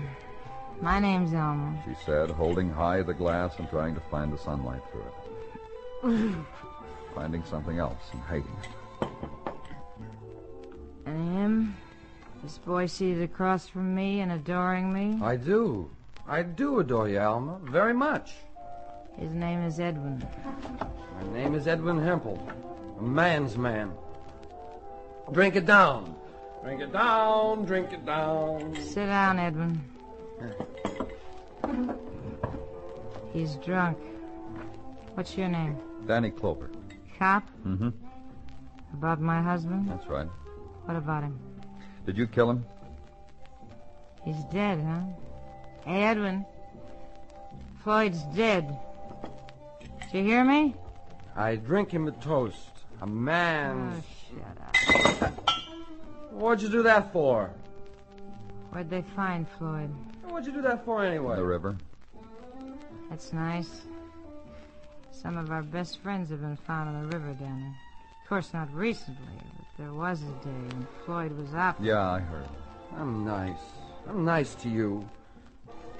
My 0.80 0.98
name's 0.98 1.34
Alma. 1.34 1.82
She 1.86 1.94
said, 2.06 2.30
holding 2.30 2.70
high 2.70 3.02
the 3.02 3.12
glass 3.12 3.58
and 3.58 3.68
trying 3.68 3.94
to 3.94 4.00
find 4.10 4.32
the 4.32 4.38
sunlight 4.38 4.80
through 4.90 5.04
it. 5.04 6.36
Finding 7.14 7.44
something 7.44 7.78
else 7.78 8.02
and 8.12 8.22
hating 8.22 8.56
it. 8.62 9.08
And 11.04 11.36
him? 11.36 11.76
This 12.42 12.56
boy 12.56 12.86
seated 12.86 13.22
across 13.22 13.68
from 13.68 13.94
me 13.94 14.20
and 14.20 14.32
adoring 14.32 14.90
me? 14.90 15.18
I 15.22 15.36
do. 15.36 15.90
I 16.30 16.44
do 16.44 16.78
adore 16.78 17.08
you, 17.08 17.18
Alma, 17.18 17.58
very 17.60 17.92
much. 17.92 18.34
His 19.18 19.32
name 19.32 19.64
is 19.64 19.80
Edwin. 19.80 20.24
My 21.20 21.32
name 21.32 21.56
is 21.56 21.66
Edwin 21.66 22.00
Hempel, 22.00 22.38
a 23.00 23.02
man's 23.02 23.58
man. 23.58 23.90
Drink 25.32 25.56
it 25.56 25.66
down. 25.66 26.14
Drink 26.62 26.82
it 26.82 26.92
down, 26.92 27.64
drink 27.64 27.92
it 27.92 28.06
down. 28.06 28.76
Sit 28.76 29.06
down, 29.06 29.40
Edwin. 29.40 29.82
He's 33.32 33.56
drunk. 33.56 33.98
What's 35.14 35.36
your 35.36 35.48
name? 35.48 35.78
Danny 36.06 36.30
Clover. 36.30 36.70
Cop? 37.18 37.42
Mm-hmm. 37.66 37.88
About 38.94 39.20
my 39.20 39.42
husband? 39.42 39.90
That's 39.90 40.06
right. 40.06 40.28
What 40.84 40.96
about 40.96 41.24
him? 41.24 41.36
Did 42.06 42.16
you 42.16 42.28
kill 42.28 42.50
him? 42.50 42.64
He's 44.24 44.44
dead, 44.52 44.78
huh? 44.80 45.00
Hey, 45.90 46.04
Edwin. 46.04 46.46
Floyd's 47.82 48.22
dead. 48.36 48.78
Did 50.12 50.18
you 50.18 50.22
hear 50.22 50.44
me? 50.44 50.76
I 51.34 51.56
drink 51.56 51.90
him 51.90 52.06
a 52.06 52.12
toast. 52.12 52.70
A 53.02 53.06
Oh, 53.06 54.02
shut 54.30 55.22
up. 55.24 55.50
What'd 56.30 56.62
you 56.62 56.68
do 56.68 56.84
that 56.84 57.12
for? 57.12 57.50
Where'd 58.70 58.88
they 58.88 59.02
find 59.16 59.48
Floyd? 59.58 59.90
What'd 60.28 60.46
you 60.46 60.52
do 60.52 60.62
that 60.62 60.84
for 60.84 61.04
anyway? 61.04 61.34
The 61.34 61.44
river. 61.44 61.76
That's 63.08 63.32
nice. 63.32 63.82
Some 65.10 65.36
of 65.36 65.50
our 65.50 65.64
best 65.64 65.98
friends 65.98 66.30
have 66.30 66.40
been 66.40 66.54
found 66.54 66.88
on 66.88 67.02
the 67.02 67.18
river 67.18 67.32
down 67.32 67.62
there. 67.62 67.74
Of 68.22 68.28
course, 68.28 68.54
not 68.54 68.72
recently, 68.72 69.40
but 69.56 69.66
there 69.76 69.92
was 69.92 70.22
a 70.22 70.44
day 70.46 70.50
when 70.68 70.86
Floyd 71.04 71.36
was 71.36 71.52
up. 71.52 71.78
Yeah, 71.80 72.08
I 72.08 72.20
heard. 72.20 72.48
I'm 72.96 73.24
nice. 73.24 73.58
I'm 74.08 74.24
nice 74.24 74.54
to 74.54 74.68
you. 74.68 75.04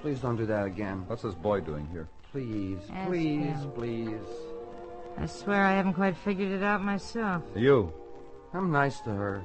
Please 0.00 0.20
don't 0.20 0.36
do 0.36 0.46
that 0.46 0.64
again. 0.66 1.04
What's 1.06 1.22
this 1.22 1.34
boy 1.34 1.60
doing 1.60 1.86
here? 1.92 2.08
Please, 2.32 2.78
Ask 2.92 3.08
please, 3.08 3.42
him. 3.42 3.70
please. 3.72 4.20
I 5.18 5.26
swear 5.26 5.64
I 5.64 5.72
haven't 5.72 5.94
quite 5.94 6.16
figured 6.16 6.50
it 6.52 6.62
out 6.62 6.82
myself. 6.82 7.42
You. 7.54 7.92
I'm 8.54 8.70
nice 8.72 9.00
to 9.00 9.10
her. 9.10 9.42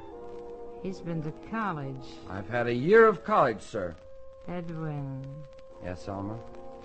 He's 0.82 1.00
been 1.00 1.22
to 1.24 1.34
college. 1.52 2.06
I've 2.30 2.48
had 2.50 2.68
a 2.68 2.74
year 2.74 3.06
of 3.06 3.24
college, 3.24 3.62
sir. 3.62 3.96
Edwin. 4.48 5.26
Yes, 5.84 6.08
Alma? 6.08 6.38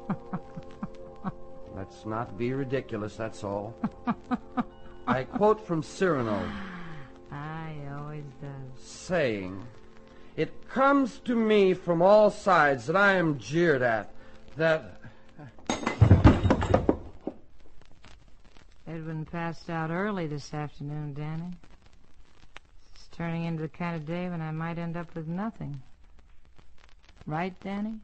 Let's 1.76 2.04
not 2.04 2.36
be 2.36 2.52
ridiculous, 2.52 3.14
that's 3.16 3.44
all. 3.44 3.74
I 5.06 5.22
quote 5.24 5.64
from 5.64 5.82
Cyrano, 5.82 6.42
Ah, 7.32 7.68
he 7.72 7.86
always 7.88 8.24
does. 8.42 8.82
saying, 8.82 9.62
It 10.40 10.70
comes 10.70 11.18
to 11.26 11.36
me 11.36 11.74
from 11.74 12.00
all 12.00 12.30
sides 12.30 12.86
that 12.86 12.96
I 12.96 13.16
am 13.16 13.38
jeered 13.38 13.82
at, 13.82 14.10
that. 14.56 14.98
Edwin 18.86 19.26
passed 19.30 19.68
out 19.68 19.90
early 19.90 20.26
this 20.26 20.54
afternoon, 20.54 21.12
Danny. 21.12 21.52
It's 22.94 23.06
turning 23.12 23.44
into 23.44 23.60
the 23.60 23.68
kind 23.68 23.94
of 23.94 24.06
day 24.06 24.30
when 24.30 24.40
I 24.40 24.50
might 24.50 24.78
end 24.78 24.96
up 24.96 25.14
with 25.14 25.28
nothing. 25.28 25.82
Right, 27.26 27.52
Danny? 27.60 27.96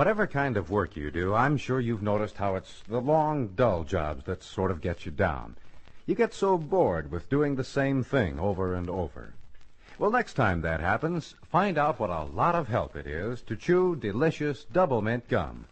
Whatever 0.00 0.26
kind 0.26 0.56
of 0.56 0.70
work 0.70 0.96
you 0.96 1.10
do, 1.10 1.34
I'm 1.34 1.58
sure 1.58 1.78
you've 1.78 2.02
noticed 2.02 2.38
how 2.38 2.54
it's 2.56 2.82
the 2.88 3.02
long, 3.02 3.48
dull 3.48 3.84
jobs 3.84 4.24
that 4.24 4.42
sort 4.42 4.70
of 4.70 4.80
get 4.80 5.04
you 5.04 5.12
down. 5.12 5.56
You 6.06 6.14
get 6.14 6.32
so 6.32 6.56
bored 6.56 7.10
with 7.10 7.28
doing 7.28 7.54
the 7.54 7.64
same 7.64 8.02
thing 8.02 8.40
over 8.40 8.74
and 8.74 8.88
over. 8.88 9.34
Well, 9.98 10.10
next 10.10 10.32
time 10.32 10.62
that 10.62 10.80
happens, 10.80 11.34
find 11.42 11.76
out 11.76 12.00
what 12.00 12.08
a 12.08 12.22
lot 12.22 12.54
of 12.54 12.66
help 12.68 12.96
it 12.96 13.06
is 13.06 13.42
to 13.42 13.56
chew 13.56 13.94
delicious 13.94 14.64
double 14.64 15.02
mint 15.02 15.28
gum. 15.28 15.66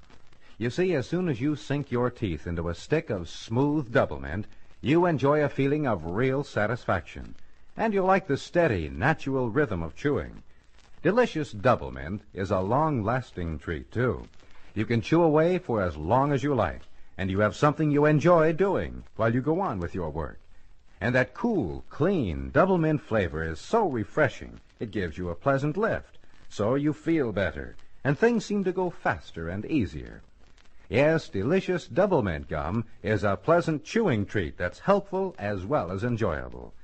You 0.59 0.69
see, 0.69 0.93
as 0.93 1.09
soon 1.09 1.31
as 1.31 1.41
you 1.41 1.57
sink 1.57 1.91
your 1.91 2.11
teeth 2.11 2.47
into 2.47 2.69
a 2.69 2.75
stick 2.75 3.09
of 3.09 3.31
smooth 3.31 3.91
double 3.91 4.21
mint, 4.21 4.47
you 4.83 5.07
enjoy 5.07 5.43
a 5.43 5.49
feeling 5.49 5.87
of 5.87 6.05
real 6.05 6.45
satisfaction. 6.45 7.35
And 7.79 7.95
you 7.95 8.03
like 8.03 8.27
the 8.27 8.37
steady, 8.37 8.91
natural 8.91 9.49
rhythm 9.49 9.83
of 9.83 9.97
chewing. 9.97 10.43
Delicious 11.01 11.53
Double 11.53 11.93
Mint 11.93 12.23
is 12.35 12.51
a 12.51 12.59
long-lasting 12.59 13.61
treat, 13.61 13.93
too. 13.93 14.27
You 14.75 14.85
can 14.85 15.01
chew 15.01 15.23
away 15.23 15.59
for 15.59 15.81
as 15.81 15.97
long 15.97 16.33
as 16.33 16.43
you 16.43 16.57
like, 16.57 16.83
and 17.17 17.31
you 17.31 17.39
have 17.39 17.55
something 17.55 17.93
you 17.93 18.05
enjoy 18.05 18.53
doing 18.53 19.05
while 19.15 19.33
you 19.33 19.41
go 19.41 19.61
on 19.61 19.79
with 19.79 19.95
your 19.95 20.11
work. 20.11 20.41
And 21.01 21.15
that 21.15 21.35
cool, 21.35 21.85
clean 21.89 22.51
Double 22.51 22.79
Mint 22.79 23.01
flavor 23.01 23.45
is 23.45 23.61
so 23.61 23.89
refreshing, 23.89 24.59
it 24.81 24.91
gives 24.91 25.17
you 25.17 25.29
a 25.29 25.37
pleasant 25.37 25.77
lift. 25.77 26.19
So 26.49 26.75
you 26.75 26.93
feel 26.93 27.31
better, 27.31 27.77
and 28.03 28.19
things 28.19 28.45
seem 28.45 28.65
to 28.65 28.73
go 28.73 28.91
faster 28.91 29.49
and 29.49 29.65
easier. 29.67 30.23
Yes, 30.89 31.29
delicious 31.29 31.87
Double 31.87 32.25
Mint 32.25 32.49
gum 32.49 32.85
is 33.05 33.23
a 33.23 33.37
pleasant 33.37 33.85
chewing 33.85 34.27
treat 34.27 34.59
that's 34.59 34.81
helpful 34.81 35.37
as 35.39 35.65
well 35.65 35.93
as 35.93 36.03
enjoyable. 36.03 36.75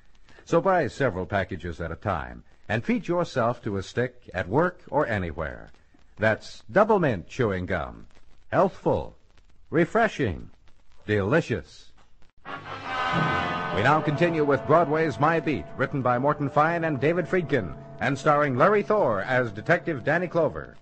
So 0.44 0.60
buy 0.60 0.86
several 0.86 1.26
packages 1.26 1.80
at 1.80 1.90
a 1.90 1.96
time 1.96 2.44
and 2.68 2.82
treat 2.82 3.08
yourself 3.08 3.62
to 3.62 3.76
a 3.76 3.82
stick 3.82 4.30
at 4.32 4.48
work 4.48 4.80
or 4.90 5.06
anywhere. 5.06 5.70
That's 6.18 6.62
Double 6.70 6.98
Mint 6.98 7.28
chewing 7.28 7.66
gum. 7.66 8.06
Healthful, 8.52 9.16
refreshing, 9.70 10.50
delicious. 11.06 11.90
We 12.46 13.82
now 13.82 14.00
continue 14.00 14.44
with 14.44 14.66
Broadway's 14.66 15.18
My 15.18 15.40
Beat, 15.40 15.64
written 15.76 16.02
by 16.02 16.18
Morton 16.18 16.48
Fine 16.48 16.84
and 16.84 17.00
David 17.00 17.26
Friedkin, 17.26 17.74
and 18.00 18.16
starring 18.16 18.56
Larry 18.56 18.82
Thor 18.82 19.22
as 19.22 19.50
Detective 19.50 20.04
Danny 20.04 20.28
Clover. 20.28 20.76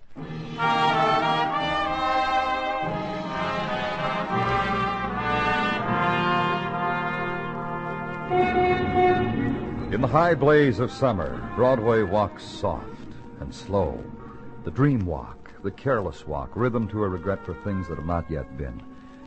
In 9.93 10.01
the 10.01 10.07
high 10.07 10.33
blaze 10.33 10.79
of 10.79 10.91
summer, 10.91 11.47
Broadway 11.55 12.01
walks 12.01 12.43
soft 12.43 12.87
and 13.39 13.53
slow. 13.53 14.03
The 14.63 14.71
dream 14.71 15.05
walk, 15.05 15.51
the 15.61 15.69
careless 15.69 16.25
walk, 16.25 16.49
rhythm 16.55 16.87
to 16.87 17.03
a 17.03 17.07
regret 17.07 17.45
for 17.45 17.53
things 17.53 17.87
that 17.87 17.97
have 17.97 18.07
not 18.07 18.27
yet 18.27 18.57
been. 18.57 18.81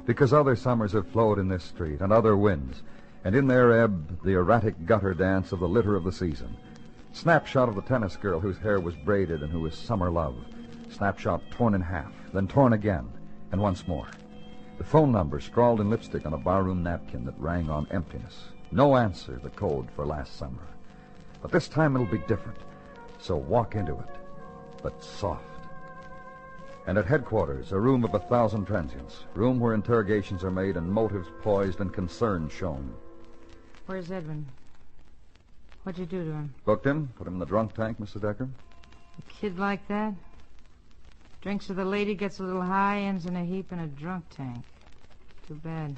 Because 0.07 0.33
other 0.33 0.57
summers 0.57 0.91
have 0.91 1.07
flowed 1.07 1.39
in 1.39 1.47
this 1.47 1.63
street, 1.63 2.01
and 2.01 2.13
other 2.13 2.37
winds, 2.37 2.83
and 3.23 3.37
in 3.37 3.47
their 3.47 3.81
ebb, 3.81 4.21
the 4.25 4.33
erratic 4.33 4.87
gutter 4.87 5.15
dance 5.15 5.53
of 5.53 5.61
the 5.61 5.69
litter 5.69 5.95
of 5.95 6.03
the 6.03 6.11
season. 6.11 6.57
Snapshot 7.13 7.69
of 7.69 7.77
the 7.77 7.83
tennis 7.83 8.17
girl 8.17 8.41
whose 8.41 8.59
hair 8.59 8.81
was 8.81 8.97
braided 8.97 9.45
and 9.45 9.53
who 9.53 9.61
was 9.61 9.77
summer 9.77 10.11
love. 10.11 10.35
Snapshot 10.91 11.49
torn 11.53 11.75
in 11.75 11.81
half, 11.81 12.13
then 12.33 12.49
torn 12.49 12.73
again, 12.73 13.09
and 13.53 13.61
once 13.61 13.87
more. 13.87 14.09
The 14.79 14.85
phone 14.85 15.13
number 15.13 15.39
scrawled 15.39 15.81
in 15.81 15.91
lipstick 15.91 16.27
on 16.27 16.33
a 16.33 16.39
barroom 16.39 16.83
napkin 16.83 17.25
that 17.27 17.39
rang 17.39 17.71
on 17.71 17.87
emptiness. 17.93 18.49
No 18.71 18.97
answer, 18.97 19.39
the 19.43 19.51
code 19.51 19.89
for 19.95 20.05
last 20.05 20.37
summer. 20.37 20.67
But 21.41 21.53
this 21.53 21.69
time 21.69 21.95
it'll 21.95 22.07
be 22.07 22.19
different. 22.27 22.59
So 23.19 23.37
walk 23.37 23.75
into 23.75 23.93
it, 23.93 24.17
but 24.83 25.03
soft. 25.03 25.43
And 26.87 26.99
at 26.99 27.07
headquarters, 27.07 27.73
a 27.73 27.79
room 27.79 28.05
of 28.05 28.15
a 28.15 28.19
thousand 28.19 28.67
transients, 28.67 29.25
room 29.35 29.59
where 29.59 29.75
interrogations 29.75 30.45
are 30.45 30.51
made 30.51 30.77
and 30.77 30.91
motives 30.91 31.29
poised 31.43 31.81
and 31.81 31.93
concern 31.93 32.49
shown. 32.49 32.95
Where's 33.87 34.11
Edwin? 34.11 34.47
What'd 35.83 35.99
you 35.99 36.07
do 36.07 36.25
to 36.25 36.31
him? 36.33 36.55
Booked 36.65 36.87
him, 36.87 37.09
put 37.17 37.27
him 37.27 37.35
in 37.35 37.39
the 37.39 37.47
drunk 37.47 37.75
tank, 37.75 38.01
Mr. 38.01 38.21
Decker. 38.21 38.49
A 39.19 39.33
kid 39.41 39.59
like 39.59 39.87
that? 39.89 40.15
Drinks 41.41 41.69
with 41.69 41.79
a 41.79 41.85
lady, 41.85 42.15
gets 42.15 42.41
a 42.41 42.43
little 42.43 42.63
high, 42.63 42.99
ends 42.99 43.27
in 43.27 43.37
a 43.37 43.45
heap 43.45 43.73
in 43.73 43.79
a 43.79 43.87
drunk 43.87 44.25
tank. 44.31 44.65
Too 45.47 45.55
bad. 45.55 45.97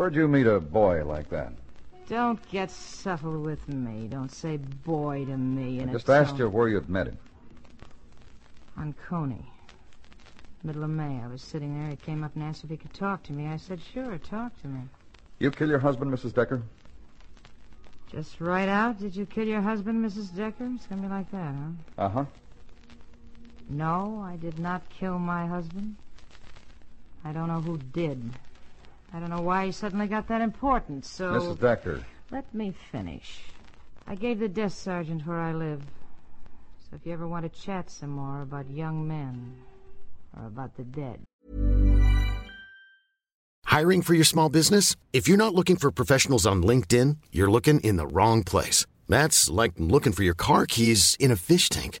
Where'd 0.00 0.14
you 0.14 0.28
meet 0.28 0.46
a 0.46 0.60
boy 0.60 1.04
like 1.04 1.28
that? 1.28 1.52
Don't 2.08 2.40
get 2.48 2.70
subtle 2.70 3.38
with 3.38 3.68
me. 3.68 4.08
Don't 4.08 4.32
say 4.32 4.56
boy 4.56 5.26
to 5.26 5.36
me. 5.36 5.82
I 5.82 5.92
just 5.92 6.08
asked 6.08 6.38
you 6.38 6.48
where 6.48 6.68
you'd 6.68 6.88
met 6.88 7.08
him. 7.08 7.18
On 8.78 8.94
Coney. 8.94 9.44
Middle 10.64 10.84
of 10.84 10.88
May. 10.88 11.20
I 11.22 11.26
was 11.26 11.42
sitting 11.42 11.78
there. 11.78 11.90
He 11.90 11.96
came 11.96 12.24
up 12.24 12.34
and 12.34 12.42
asked 12.42 12.64
if 12.64 12.70
he 12.70 12.78
could 12.78 12.94
talk 12.94 13.22
to 13.24 13.34
me. 13.34 13.48
I 13.48 13.58
said, 13.58 13.78
sure, 13.92 14.16
talk 14.16 14.58
to 14.62 14.68
me. 14.68 14.80
You 15.38 15.50
kill 15.50 15.68
your 15.68 15.80
husband, 15.80 16.10
Mrs. 16.10 16.32
Decker? 16.32 16.62
Just 18.10 18.40
right 18.40 18.70
out? 18.70 18.98
Did 18.98 19.14
you 19.14 19.26
kill 19.26 19.46
your 19.46 19.60
husband, 19.60 20.02
Mrs. 20.02 20.34
Decker? 20.34 20.66
It's 20.76 20.86
going 20.86 21.02
to 21.02 21.08
be 21.08 21.12
like 21.12 21.30
that, 21.30 21.54
huh? 21.54 22.06
Uh-huh. 22.06 22.24
No, 23.68 24.24
I 24.26 24.36
did 24.36 24.58
not 24.58 24.80
kill 24.88 25.18
my 25.18 25.46
husband. 25.46 25.96
I 27.22 27.32
don't 27.32 27.48
know 27.48 27.60
who 27.60 27.76
did. 27.76 28.32
I 29.12 29.18
don't 29.18 29.30
know 29.30 29.40
why 29.40 29.66
he 29.66 29.72
suddenly 29.72 30.06
got 30.06 30.28
that 30.28 30.40
important, 30.40 31.04
so... 31.04 31.32
Mrs. 31.32 31.60
Decker. 31.60 32.04
Let 32.30 32.52
me 32.54 32.72
finish. 32.92 33.40
I 34.06 34.14
gave 34.14 34.38
the 34.38 34.48
desk 34.48 34.78
sergeant 34.78 35.26
where 35.26 35.40
I 35.40 35.52
live. 35.52 35.82
So 36.88 36.96
if 36.96 37.04
you 37.04 37.12
ever 37.12 37.26
want 37.26 37.52
to 37.52 37.60
chat 37.60 37.90
some 37.90 38.10
more 38.10 38.42
about 38.42 38.70
young 38.70 39.06
men 39.06 39.54
or 40.36 40.46
about 40.46 40.76
the 40.76 40.84
dead. 40.84 41.20
Hiring 43.66 44.02
for 44.02 44.14
your 44.14 44.24
small 44.24 44.48
business? 44.48 44.96
If 45.12 45.28
you're 45.28 45.36
not 45.36 45.54
looking 45.54 45.76
for 45.76 45.90
professionals 45.90 46.46
on 46.46 46.62
LinkedIn, 46.62 47.18
you're 47.30 47.50
looking 47.50 47.80
in 47.80 47.96
the 47.96 48.06
wrong 48.06 48.42
place. 48.42 48.86
That's 49.08 49.50
like 49.50 49.72
looking 49.76 50.12
for 50.12 50.22
your 50.22 50.34
car 50.34 50.66
keys 50.66 51.16
in 51.18 51.30
a 51.30 51.36
fish 51.36 51.68
tank. 51.68 52.00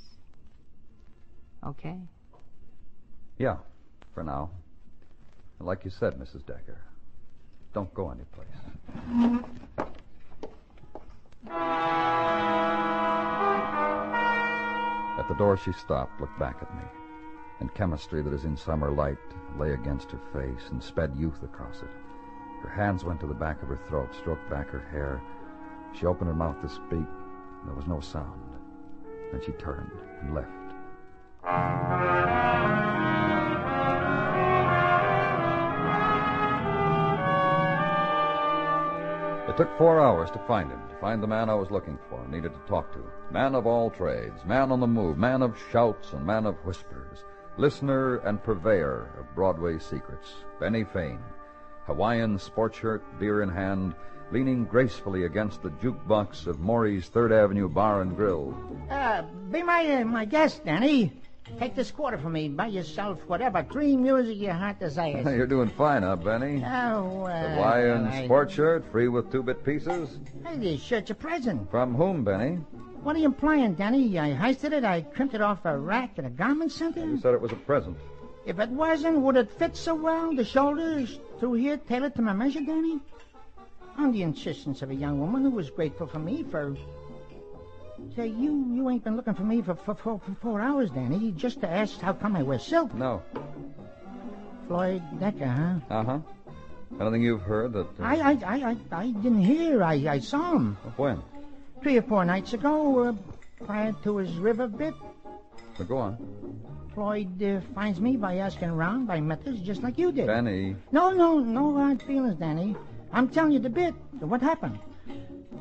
Okay? 1.65 1.97
Yeah, 3.37 3.57
for 4.13 4.23
now. 4.23 4.49
Like 5.59 5.85
you 5.85 5.91
said, 5.91 6.15
Mrs. 6.15 6.45
Decker, 6.45 6.81
don't 7.73 7.93
go 7.93 8.09
anyplace. 8.09 8.47
At 15.19 15.27
the 15.27 15.35
door, 15.35 15.55
she 15.57 15.71
stopped, 15.73 16.19
looked 16.19 16.39
back 16.39 16.57
at 16.61 16.75
me. 16.75 16.83
And 17.59 17.73
chemistry 17.75 18.23
that 18.23 18.33
is 18.33 18.45
in 18.45 18.57
summer 18.57 18.89
light 18.91 19.17
lay 19.57 19.73
against 19.73 20.09
her 20.11 20.19
face 20.33 20.69
and 20.71 20.81
sped 20.81 21.15
youth 21.15 21.43
across 21.43 21.81
it. 21.83 21.89
Her 22.63 22.69
hands 22.69 23.03
went 23.03 23.19
to 23.19 23.27
the 23.27 23.35
back 23.35 23.61
of 23.61 23.67
her 23.67 23.79
throat, 23.87 24.15
stroked 24.15 24.49
back 24.49 24.69
her 24.69 24.87
hair. 24.91 25.21
She 25.93 26.07
opened 26.07 26.29
her 26.29 26.35
mouth 26.35 26.59
to 26.61 26.69
speak. 26.69 27.07
There 27.65 27.75
was 27.75 27.85
no 27.85 27.99
sound. 27.99 28.41
Then 29.31 29.41
she 29.45 29.51
turned 29.53 29.91
and 30.21 30.33
left. 30.33 30.60
It 39.51 39.57
took 39.57 39.77
four 39.77 39.99
hours 39.99 40.31
to 40.31 40.39
find 40.47 40.71
him, 40.71 40.79
to 40.87 40.95
find 40.95 41.21
the 41.21 41.27
man 41.27 41.49
I 41.49 41.55
was 41.55 41.71
looking 41.71 41.99
for, 42.09 42.21
and 42.21 42.31
needed 42.31 42.53
to 42.53 42.69
talk 42.69 42.93
to. 42.93 43.03
Man 43.31 43.53
of 43.53 43.67
all 43.67 43.89
trades, 43.89 44.45
man 44.45 44.71
on 44.71 44.79
the 44.79 44.87
move, 44.87 45.17
man 45.17 45.41
of 45.41 45.57
shouts 45.73 46.13
and 46.13 46.25
man 46.25 46.45
of 46.45 46.55
whispers, 46.63 47.25
listener 47.57 48.19
and 48.19 48.41
purveyor 48.41 49.09
of 49.19 49.35
Broadway 49.35 49.77
secrets. 49.77 50.31
Benny 50.61 50.85
Fane, 50.85 51.19
Hawaiian 51.85 52.39
sport 52.39 52.73
shirt, 52.73 53.03
beer 53.19 53.41
in 53.41 53.49
hand, 53.49 53.93
leaning 54.31 54.63
gracefully 54.63 55.25
against 55.25 55.61
the 55.61 55.71
jukebox 55.71 56.47
of 56.47 56.61
Maury's 56.61 57.07
Third 57.07 57.33
Avenue 57.33 57.67
Bar 57.67 58.03
and 58.03 58.15
Grill. 58.15 58.55
Uh, 58.89 59.23
be 59.51 59.61
my 59.63 59.85
uh, 59.85 60.05
my 60.05 60.23
guest, 60.23 60.63
Danny. 60.63 61.11
Take 61.59 61.75
this 61.75 61.91
quarter 61.91 62.17
from 62.17 62.33
me. 62.33 62.49
Buy 62.49 62.67
yourself 62.67 63.19
whatever 63.27 63.61
dream 63.61 64.01
music 64.03 64.39
your 64.39 64.53
heart 64.53 64.79
desires. 64.79 65.25
You're 65.35 65.45
doing 65.47 65.69
fine, 65.69 66.03
huh, 66.03 66.15
Benny? 66.15 66.63
Oh, 66.65 67.25
uh, 67.25 67.49
Hawaiian 67.55 68.07
I- 68.07 68.25
sport 68.25 68.51
shirt, 68.51 68.83
free 68.91 69.07
with 69.07 69.31
two-bit 69.31 69.63
pieces. 69.63 70.17
Hey, 70.45 70.57
this 70.57 70.81
shirt's 70.81 71.11
a 71.11 71.15
present. 71.15 71.69
From 71.69 71.93
whom, 71.93 72.23
Benny? 72.23 72.55
What 73.03 73.15
are 73.15 73.19
you 73.19 73.25
implying, 73.25 73.73
Danny? 73.75 74.17
I 74.17 74.31
heisted 74.33 74.73
it. 74.73 74.83
I 74.83 75.01
crimped 75.01 75.33
it 75.33 75.41
off 75.41 75.59
a 75.65 75.77
rack 75.77 76.11
at 76.17 76.25
a 76.25 76.29
garment 76.29 76.71
center. 76.71 76.99
You 77.05 77.19
said 77.19 77.33
it 77.33 77.41
was 77.41 77.51
a 77.51 77.55
present. 77.55 77.97
If 78.45 78.59
it 78.59 78.69
wasn't, 78.69 79.19
would 79.21 79.35
it 79.35 79.51
fit 79.51 79.75
so 79.75 79.93
well? 79.95 80.35
The 80.35 80.45
shoulders 80.45 81.19
through 81.39 81.53
here 81.53 81.77
tailored 81.77 82.15
to 82.15 82.21
my 82.23 82.33
measure, 82.33 82.61
Danny? 82.61 82.99
On 83.97 84.11
the 84.11 84.23
insistence 84.23 84.81
of 84.81 84.89
a 84.89 84.95
young 84.95 85.19
woman 85.19 85.43
who 85.43 85.51
was 85.51 85.69
grateful 85.69 86.07
for 86.07 86.19
me 86.19 86.43
for. 86.43 86.75
Say, 88.15 88.27
you 88.27 88.65
you 88.73 88.89
ain't 88.89 89.03
been 89.03 89.15
looking 89.15 89.33
for 89.33 89.43
me 89.43 89.61
for, 89.61 89.75
for, 89.75 89.95
for, 89.95 90.19
for 90.19 90.35
four 90.41 90.61
hours, 90.61 90.89
Danny, 90.91 91.17
You 91.17 91.31
just 91.31 91.61
to 91.61 91.69
ask 91.69 91.99
how 92.01 92.13
come 92.13 92.35
I 92.35 92.43
wear 92.43 92.59
silk. 92.59 92.93
No. 92.93 93.21
Floyd 94.67 95.01
Decker, 95.19 95.47
huh? 95.47 95.79
Uh-huh. 95.89 96.19
Anything 96.99 97.23
you've 97.23 97.41
heard 97.41 97.73
that... 97.73 97.87
uh, 97.99 98.03
I, 98.03 98.15
I, 98.15 98.31
I, 98.45 98.55
I, 98.71 98.77
I 98.91 99.07
didn't 99.11 99.43
hear. 99.43 99.81
I, 99.83 99.93
I 100.07 100.19
saw 100.19 100.55
him 100.55 100.77
When? 100.97 101.21
three 101.81 101.97
or 101.97 102.01
four 102.01 102.25
nights 102.25 102.53
ago, 102.53 102.99
uh, 102.99 103.13
prior 103.65 103.93
to 104.03 104.17
his 104.17 104.31
river 104.33 104.67
bit. 104.67 104.93
Well, 105.79 105.87
go 105.87 105.97
on. 105.97 106.17
Floyd 106.93 107.41
uh, 107.41 107.61
finds 107.73 108.01
me 108.01 108.17
by 108.17 108.37
asking 108.37 108.69
around 108.69 109.07
by 109.07 109.21
methods 109.21 109.61
just 109.61 109.81
like 109.81 109.97
you 109.97 110.11
did. 110.11 110.27
Danny. 110.27 110.75
No, 110.91 111.11
no, 111.11 111.39
no 111.39 111.73
hard 111.73 112.01
feelings, 112.03 112.35
Danny. 112.35 112.75
I'm 113.13 113.29
telling 113.29 113.53
you 113.53 113.59
the 113.59 113.69
bit. 113.69 113.93
What 114.19 114.41
happened? 114.41 114.77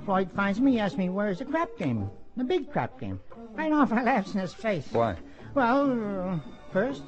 Floyd 0.05 0.31
finds 0.35 0.61
me, 0.61 0.81
asks 0.81 0.99
me 0.99 1.09
where's 1.09 1.39
the 1.39 1.45
crap 1.45 1.69
game, 1.79 2.11
the 2.37 2.45
big 2.45 2.71
crap 2.71 2.99
game. 3.01 3.21
Right 3.55 3.73
off, 3.73 3.93
I 3.93 4.03
laughs 4.03 4.35
in 4.35 4.41
his 4.41 4.55
face. 4.55 4.87
Why? 4.93 5.17
Well, 5.55 6.31
uh, 6.31 6.39
first, 6.73 7.03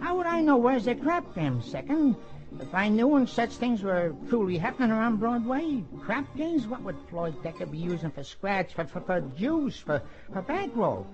how 0.00 0.16
would 0.16 0.26
I 0.26 0.40
know 0.40 0.56
where's 0.56 0.84
the 0.86 0.94
crap 0.94 1.34
game? 1.34 1.62
Second, 1.62 2.16
if 2.58 2.74
I 2.74 2.88
knew 2.88 3.14
and 3.14 3.28
such 3.28 3.50
things 3.50 3.82
were 3.82 4.14
truly 4.28 4.58
happening 4.58 4.90
around 4.90 5.20
Broadway, 5.20 5.84
crap 6.00 6.36
games, 6.36 6.66
what 6.66 6.82
would 6.82 6.96
Floyd 7.08 7.40
Decker 7.42 7.66
be 7.66 7.78
using 7.78 8.10
for 8.10 8.24
scratch, 8.24 8.74
for, 8.74 8.84
for, 8.84 9.00
for 9.00 9.20
juice, 9.20 9.78
for, 9.78 10.02
for 10.32 10.42
bankroll? 10.42 11.06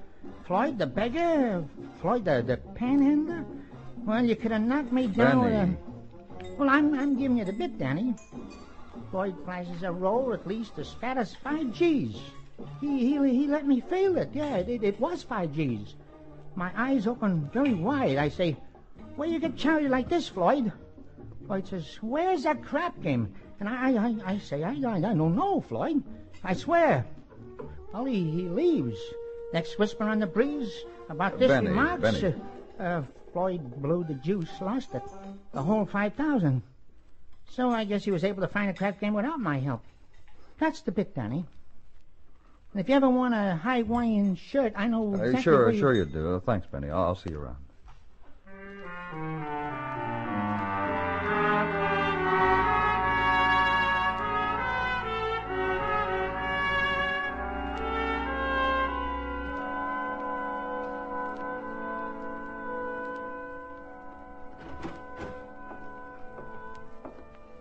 Floyd 0.47 0.79
the 0.79 0.87
beggar? 0.87 1.65
Floyd 2.01 2.25
the, 2.25 2.43
the 2.43 2.57
panhandler? 2.75 3.45
Well, 4.05 4.25
you 4.25 4.37
could 4.37 4.53
have 4.53 4.63
knocked 4.63 4.93
me 4.93 5.09
down 5.09 5.45
with 5.45 5.53
a... 5.53 5.77
Well, 6.57 6.71
I'm, 6.71 6.95
I'm 6.99 7.19
giving 7.19 7.37
you 7.37 7.45
the 7.45 7.53
bit, 7.53 7.79
Danny. 7.79 8.15
Floyd 9.11 9.37
flashes 9.45 9.83
a 9.83 9.93
roll 9.93 10.33
at 10.33 10.47
least 10.47 10.79
as 10.79 10.93
fat 10.93 11.19
as 11.19 11.35
five 11.35 11.73
G's. 11.73 12.17
He, 12.81 12.99
he, 12.99 13.19
he 13.31 13.47
let 13.47 13.67
me 13.67 13.81
feel 13.81 14.17
it. 14.19 14.31
Yeah, 14.33 14.57
it, 14.57 14.83
it 14.83 15.01
was 15.01 15.23
five 15.23 15.53
G's. 15.53 15.95
My 16.55 16.71
eyes 16.77 17.07
open 17.07 17.51
very 17.53 17.75
wide. 17.75 18.17
I 18.17 18.29
say, 18.29 18.57
where 19.17 19.29
you 19.29 19.39
get 19.39 19.57
charity 19.57 19.89
like 19.89 20.09
this, 20.09 20.29
Floyd? 20.29 20.73
Floyd 21.47 21.69
says, 21.69 21.99
where's 22.01 22.45
that 22.45 22.65
crap 22.65 23.01
game? 23.03 23.35
And 23.61 23.69
I, 23.69 23.93
I, 23.93 24.33
I 24.33 24.39
say, 24.39 24.63
I, 24.63 24.71
I, 24.71 24.97
I 24.97 25.01
don't 25.01 25.37
know, 25.37 25.61
Floyd. 25.61 26.03
I 26.43 26.55
swear. 26.55 27.07
Well, 27.93 28.05
he, 28.05 28.31
he 28.31 28.49
leaves. 28.49 28.99
Next 29.53 29.79
whisper 29.79 30.05
on 30.05 30.19
the 30.19 30.27
breeze 30.27 30.85
about 31.09 31.39
this 31.39 31.49
Benny, 31.49 31.69
remarks. 31.69 32.03
Benny. 32.03 32.35
Uh, 32.79 32.83
uh, 32.83 33.03
Floyd 33.33 33.83
blew 33.83 34.05
the 34.05 34.15
juice, 34.15 34.51
lost 34.61 34.95
it. 34.95 35.03
The 35.53 35.63
whole 35.63 35.87
5,000. 35.87 36.63
So 37.51 37.71
I 37.71 37.85
guess 37.85 38.05
he 38.05 38.11
was 38.11 38.25
able 38.25 38.43
to 38.43 38.49
find 38.49 38.71
a 38.71 38.75
crap 38.75 39.01
game 39.01 39.15
without 39.15 39.39
my 39.39 39.59
help. 39.59 39.83
That's 40.59 40.81
the 40.83 40.93
bit, 40.93 41.15
Danny. 41.15 41.45
And 42.77 42.83
if 42.83 42.91
you 42.91 42.95
ever 42.95 43.09
want 43.09 43.33
a 43.33 43.57
Hawaiian 43.57 44.37
shirt, 44.37 44.75
I 44.77 44.87
know 44.87 45.15
Uh, 45.15 45.17
exactly 45.17 45.43
sure, 45.45 45.65
where 45.65 45.71
you- 45.73 45.79
sure 45.81 45.95
you 45.95 46.05
do. 46.05 46.35
Uh, 46.35 46.41
thanks, 46.41 46.67
Benny. 46.67 46.91
I'll, 46.91 47.05
I'll 47.05 47.15
see 47.17 47.31
you 47.31 47.41
around. 47.41 47.57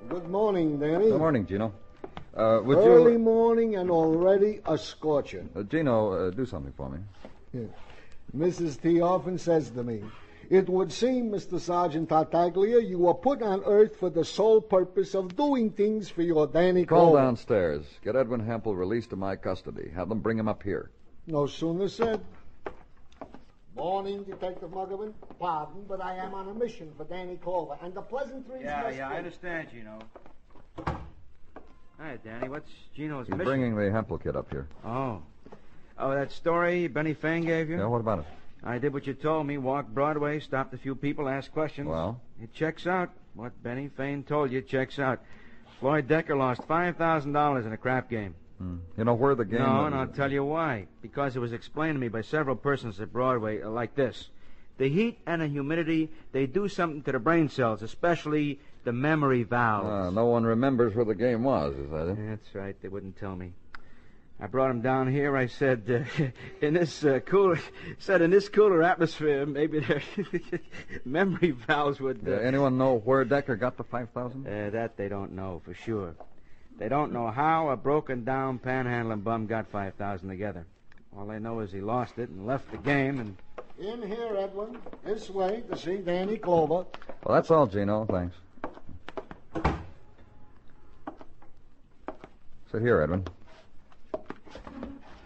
Good 0.09 0.29
morning, 0.29 0.79
Danny. 0.79 1.09
Good 1.09 1.17
morning, 1.19 1.45
Gino. 1.45 1.73
Uh, 2.35 2.59
would 2.63 2.77
Early 2.79 3.13
you... 3.13 3.19
morning 3.19 3.75
and 3.75 3.89
already 3.89 4.59
a 4.65 4.77
scorcher. 4.77 5.45
Uh, 5.55 5.63
Gino, 5.63 6.11
uh, 6.11 6.29
do 6.31 6.45
something 6.45 6.73
for 6.75 6.89
me. 6.89 6.99
Mrs. 8.35 8.81
T 8.81 8.99
often 8.99 9.37
says 9.37 9.69
to 9.69 9.83
me, 9.83 10.03
It 10.49 10.67
would 10.67 10.91
seem, 10.91 11.31
Mr. 11.31 11.59
Sergeant 11.59 12.09
Tartaglia, 12.09 12.79
you 12.81 12.99
were 12.99 13.13
put 13.13 13.41
on 13.41 13.63
earth 13.65 13.95
for 13.95 14.09
the 14.09 14.25
sole 14.25 14.59
purpose 14.59 15.15
of 15.15 15.35
doing 15.37 15.71
things 15.71 16.09
for 16.09 16.21
your 16.23 16.45
Danny 16.45 16.85
Call 16.85 17.07
Cole. 17.07 17.15
downstairs. 17.15 17.85
Get 18.03 18.15
Edwin 18.17 18.41
Hempel 18.45 18.75
released 18.75 19.11
to 19.11 19.15
my 19.15 19.37
custody. 19.37 19.89
Have 19.95 20.09
them 20.09 20.19
bring 20.19 20.37
him 20.37 20.49
up 20.49 20.61
here. 20.61 20.91
No 21.27 21.47
sooner 21.47 21.87
said. 21.87 22.19
Morning, 23.75 24.23
Detective 24.23 24.69
Muggavan. 24.71 25.13
Pardon, 25.39 25.83
but 25.87 26.01
I 26.01 26.15
am 26.17 26.33
on 26.33 26.47
a 26.49 26.53
mission 26.53 26.91
for 26.97 27.05
Danny 27.05 27.37
Clover, 27.37 27.77
and 27.81 27.93
the 27.93 28.01
pleasantries 28.01 28.61
Yeah, 28.63 28.83
must 28.83 28.97
yeah, 28.97 29.07
I 29.07 29.11
wait. 29.11 29.17
understand, 29.19 29.67
Hi, 31.99 32.17
Danny. 32.23 32.49
What's 32.49 32.69
Gino's 32.95 33.27
He's 33.27 33.31
mission? 33.31 33.45
bringing 33.45 33.75
the 33.75 33.91
Hempel 33.91 34.17
kid 34.17 34.35
up 34.35 34.49
here. 34.51 34.67
Oh. 34.85 35.21
Oh, 35.97 36.13
that 36.13 36.31
story 36.31 36.87
Benny 36.87 37.13
Fane 37.13 37.45
gave 37.45 37.69
you? 37.69 37.77
Yeah, 37.77 37.85
what 37.85 38.01
about 38.01 38.19
it? 38.19 38.25
I 38.63 38.79
did 38.79 38.93
what 38.93 39.07
you 39.07 39.13
told 39.13 39.47
me. 39.47 39.57
Walked 39.57 39.93
Broadway, 39.93 40.39
stopped 40.39 40.73
a 40.73 40.77
few 40.77 40.95
people, 40.95 41.29
asked 41.29 41.53
questions. 41.53 41.87
Well? 41.87 42.19
It 42.41 42.53
checks 42.53 42.85
out. 42.85 43.11
What 43.33 43.51
Benny 43.63 43.89
Fane 43.95 44.23
told 44.23 44.51
you 44.51 44.61
checks 44.61 44.99
out. 44.99 45.21
Floyd 45.79 46.07
Decker 46.07 46.35
lost 46.35 46.61
$5,000 46.67 47.65
in 47.65 47.71
a 47.71 47.77
crap 47.77 48.09
game. 48.09 48.35
Hmm. 48.57 48.77
You 48.97 49.03
know 49.03 49.13
where 49.13 49.35
the 49.35 49.45
game 49.45 49.59
no, 49.59 49.73
was? 49.73 49.85
and 49.87 49.95
I'll 49.95 50.07
tell 50.07 50.31
you 50.31 50.43
why. 50.43 50.87
Because 51.01 51.35
it 51.35 51.39
was 51.39 51.53
explained 51.53 51.95
to 51.95 51.99
me 51.99 52.07
by 52.07 52.21
several 52.21 52.55
persons 52.55 52.99
at 52.99 53.13
Broadway 53.13 53.61
uh, 53.61 53.69
like 53.69 53.95
this. 53.95 54.29
The 54.77 54.89
heat 54.89 55.19
and 55.25 55.41
the 55.41 55.47
humidity, 55.47 56.09
they 56.31 56.45
do 56.45 56.67
something 56.67 57.01
to 57.03 57.11
the 57.13 57.19
brain 57.19 57.49
cells, 57.49 57.81
especially 57.81 58.59
the 58.85 58.93
memory 58.93 59.43
valves. 59.43 59.87
Ah, 59.89 60.09
no 60.09 60.27
one 60.27 60.45
remembers 60.45 60.95
where 60.95 61.05
the 61.05 61.15
game 61.15 61.43
was, 61.43 61.75
is 61.75 61.89
that 61.91 62.07
it? 62.09 62.17
That's 62.29 62.55
right. 62.55 62.75
They 62.81 62.87
wouldn't 62.87 63.17
tell 63.17 63.35
me. 63.35 63.51
I 64.39 64.47
brought 64.47 64.69
him 64.69 64.81
down 64.81 65.09
here. 65.11 65.35
I 65.37 65.47
said, 65.47 66.07
uh, 66.21 66.23
in 66.65 66.73
this 66.75 67.03
uh, 67.03 67.19
cooler, 67.25 67.59
said 67.99 68.21
in 68.21 68.31
this 68.31 68.47
cooler 68.49 68.83
atmosphere, 68.83 69.45
maybe 69.45 69.79
their 69.79 70.01
memory 71.05 71.51
valves 71.51 71.99
would. 71.99 72.21
Uh, 72.27 72.31
Yeah, 72.31 72.39
anyone 72.39 72.77
know 72.77 72.99
where 73.03 73.25
Decker 73.25 73.55
got 73.55 73.77
the 73.77 73.83
5000 73.83 74.45
uh, 74.47 74.69
that 74.71 74.97
they 74.97 75.07
don't 75.07 75.33
know 75.33 75.61
for 75.65 75.73
sure. 75.73 76.15
They 76.77 76.89
don't 76.89 77.13
know 77.13 77.27
how 77.31 77.69
a 77.69 77.77
broken 77.77 78.25
down 78.25 78.59
panhandling 78.59 79.23
bum 79.23 79.47
got 79.47 79.67
five 79.67 79.93
thousand 79.93 80.27
together. 80.27 80.65
All 81.17 81.25
they 81.25 81.39
know 81.39 81.61
is 81.61 81.71
he 81.71 81.79
lost 81.79 82.17
it 82.17 82.27
and 82.27 82.45
left 82.45 82.69
the 82.69 82.77
game, 82.77 83.21
and 83.21 83.37
In 83.79 84.05
here, 84.05 84.35
Edwin. 84.37 84.77
This 85.05 85.29
way 85.29 85.63
to 85.69 85.77
see 85.77 85.97
Danny 85.99 86.37
Clover. 86.37 86.85
Well, 87.23 87.35
that's 87.35 87.49
all, 87.49 87.65
Gino. 87.67 88.05
Thanks. 88.05 88.35
Sit 92.75 92.81
here, 92.81 93.01
Edwin. 93.01 93.23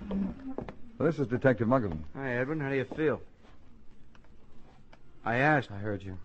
Well, 0.08 1.10
this 1.10 1.18
is 1.18 1.26
Detective 1.26 1.68
Muggavan. 1.68 1.98
hi, 2.16 2.34
Edwin. 2.38 2.60
How 2.60 2.70
do 2.70 2.76
you 2.76 2.86
feel? 2.96 3.22
I 5.26 5.38
asked. 5.38 5.72
I 5.72 5.78
heard 5.78 6.04
you. 6.04 6.16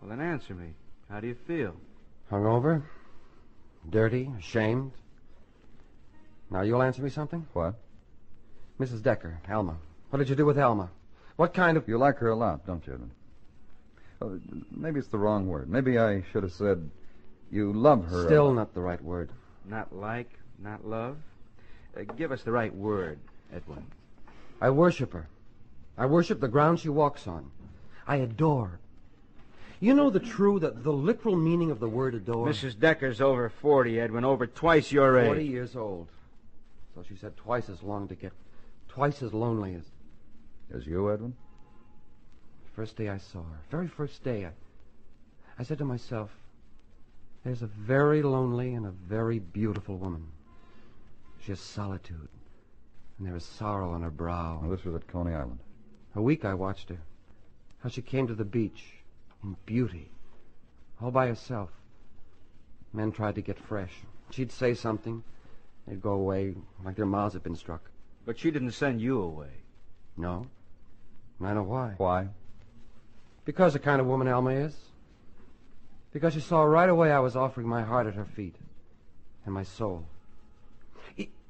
Well, 0.00 0.10
then 0.10 0.20
answer 0.20 0.54
me. 0.54 0.70
How 1.08 1.20
do 1.20 1.28
you 1.28 1.36
feel? 1.46 1.76
Hungover? 2.32 2.82
Dirty? 3.88 4.28
Ashamed? 4.40 4.90
Now 6.50 6.62
you'll 6.62 6.82
answer 6.82 7.00
me 7.00 7.10
something? 7.10 7.46
What? 7.52 7.76
Mrs. 8.80 9.04
Decker, 9.04 9.38
Alma. 9.48 9.76
What 10.10 10.18
did 10.18 10.28
you 10.28 10.34
do 10.34 10.46
with 10.46 10.58
Alma? 10.58 10.90
What 11.36 11.54
kind 11.54 11.76
of. 11.76 11.86
You 11.86 11.96
like 11.96 12.18
her 12.18 12.30
a 12.30 12.34
lot, 12.36 12.66
don't 12.66 12.84
you, 12.88 12.94
Edwin? 12.94 13.10
Uh, 14.20 14.56
maybe 14.72 14.98
it's 14.98 15.10
the 15.10 15.18
wrong 15.18 15.46
word. 15.46 15.70
Maybe 15.70 15.96
I 15.96 16.24
should 16.32 16.42
have 16.42 16.54
said 16.54 16.90
you 17.52 17.72
love 17.72 18.06
her. 18.06 18.26
Still 18.26 18.46
lot. 18.46 18.54
not 18.54 18.74
the 18.74 18.80
right 18.80 19.00
word. 19.00 19.30
Not 19.68 19.94
like, 19.94 20.30
not 20.58 20.86
love. 20.86 21.16
Uh, 21.96 22.02
give 22.16 22.32
us 22.32 22.42
the 22.42 22.52
right 22.52 22.74
word, 22.74 23.18
Edwin. 23.54 23.86
I 24.60 24.70
worship 24.70 25.12
her. 25.12 25.28
I 25.98 26.06
worship 26.06 26.40
the 26.40 26.48
ground 26.48 26.80
she 26.80 26.88
walks 26.88 27.26
on. 27.26 27.50
I 28.06 28.16
adore. 28.16 28.78
You 29.80 29.94
know 29.94 30.10
the 30.10 30.20
true, 30.20 30.58
the, 30.58 30.70
the 30.70 30.92
literal 30.92 31.36
meaning 31.36 31.70
of 31.70 31.80
the 31.80 31.88
word 31.88 32.14
adore? 32.14 32.48
Mrs. 32.48 32.78
Decker's 32.78 33.20
over 33.20 33.48
40, 33.48 34.00
Edwin, 34.00 34.24
over 34.24 34.46
twice 34.46 34.90
your 34.90 35.18
age. 35.18 35.26
40 35.26 35.44
years 35.44 35.76
old. 35.76 36.08
So 36.94 37.02
she 37.06 37.16
said 37.16 37.36
twice 37.36 37.68
as 37.68 37.82
long 37.82 38.08
to 38.08 38.14
get, 38.14 38.32
twice 38.88 39.22
as 39.22 39.34
lonely 39.34 39.74
as. 39.74 39.82
As 40.74 40.86
you, 40.86 41.12
Edwin? 41.12 41.34
First 42.74 42.96
day 42.96 43.08
I 43.08 43.18
saw 43.18 43.40
her, 43.40 43.60
very 43.70 43.86
first 43.86 44.24
day, 44.24 44.46
I, 44.46 44.50
I 45.58 45.62
said 45.62 45.78
to 45.78 45.84
myself, 45.84 46.30
there's 47.44 47.62
a 47.62 47.66
very 47.66 48.22
lonely 48.22 48.74
and 48.74 48.84
a 48.84 48.90
very 48.90 49.38
beautiful 49.38 49.96
woman. 49.96 50.26
She 51.46 51.52
has 51.52 51.60
solitude, 51.60 52.28
and 53.16 53.24
there 53.24 53.34
was 53.34 53.44
sorrow 53.44 53.92
on 53.92 54.02
her 54.02 54.10
brow. 54.10 54.58
Well, 54.60 54.72
this 54.72 54.84
was 54.84 54.96
at 54.96 55.06
Coney 55.06 55.32
Island. 55.32 55.60
A 56.16 56.20
week 56.20 56.44
I 56.44 56.54
watched 56.54 56.88
her. 56.88 56.98
How 57.78 57.88
she 57.88 58.02
came 58.02 58.26
to 58.26 58.34
the 58.34 58.44
beach 58.44 58.82
in 59.44 59.54
beauty, 59.64 60.10
all 61.00 61.12
by 61.12 61.28
herself. 61.28 61.70
Men 62.92 63.12
tried 63.12 63.36
to 63.36 63.42
get 63.42 63.60
fresh. 63.60 63.92
She'd 64.30 64.50
say 64.50 64.74
something. 64.74 65.22
They'd 65.86 66.02
go 66.02 66.14
away 66.14 66.56
like 66.84 66.96
their 66.96 67.06
mouths 67.06 67.34
had 67.34 67.44
been 67.44 67.54
struck. 67.54 67.92
But 68.24 68.40
she 68.40 68.50
didn't 68.50 68.72
send 68.72 69.00
you 69.00 69.22
away. 69.22 69.62
No. 70.16 70.48
And 71.38 71.46
I 71.46 71.54
know 71.54 71.62
why. 71.62 71.94
Why? 71.96 72.26
Because 73.44 73.72
the 73.72 73.78
kind 73.78 74.00
of 74.00 74.08
woman 74.08 74.26
Alma 74.26 74.50
is. 74.50 74.76
Because 76.12 76.34
she 76.34 76.40
saw 76.40 76.64
right 76.64 76.88
away 76.88 77.12
I 77.12 77.20
was 77.20 77.36
offering 77.36 77.68
my 77.68 77.84
heart 77.84 78.08
at 78.08 78.14
her 78.14 78.24
feet. 78.24 78.56
And 79.44 79.54
my 79.54 79.62
soul. 79.62 80.06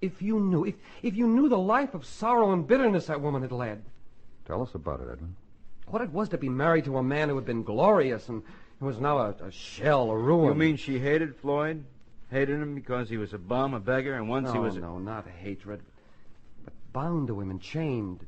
I- 0.07 0.13
If 0.15 0.23
you 0.23 0.41
knew, 0.41 0.65
if, 0.65 0.75
if 1.03 1.15
you 1.17 1.27
knew 1.27 1.49
the 1.49 1.59
life 1.59 1.95
of 1.95 2.05
sorrow 2.05 2.53
and 2.53 2.67
bitterness 2.67 3.07
that 3.07 3.21
woman 3.21 3.43
had 3.43 3.53
led, 3.53 3.83
Tell 4.47 4.63
us 4.63 4.75
about 4.75 5.01
it, 5.01 5.09
Edwin. 5.11 5.35
what 5.89 6.03
it 6.03 6.11
was 6.11 6.29
to 6.29 6.39
be 6.39 6.49
married 6.49 6.85
to 6.85 6.97
a 6.99 7.03
man 7.03 7.29
who 7.29 7.35
had 7.37 7.45
been 7.45 7.65
glorious 7.65 8.29
and 8.29 8.43
who 8.79 8.87
was 8.87 9.01
now 9.01 9.19
a, 9.19 9.31
a 9.43 9.51
shell, 9.51 10.11
a 10.11 10.17
ruin. 10.17 10.49
You 10.49 10.55
mean 10.55 10.77
she 10.77 10.99
hated 10.99 11.35
Floyd? 11.37 11.85
Hated 12.31 12.61
him 12.61 12.75
because 12.75 13.09
he 13.09 13.17
was 13.17 13.33
a 13.33 13.39
bum, 13.39 13.75
a 13.75 13.81
beggar, 13.81 14.15
and 14.15 14.29
once 14.29 14.47
no, 14.47 14.53
he 14.53 14.59
was. 14.59 14.77
A... 14.77 14.81
no, 14.81 14.99
not 14.99 15.27
hatred, 15.29 15.81
but 16.65 16.73
bound 16.93 17.29
to 17.29 17.41
him 17.41 17.51
and 17.51 17.61
chained. 17.61 18.27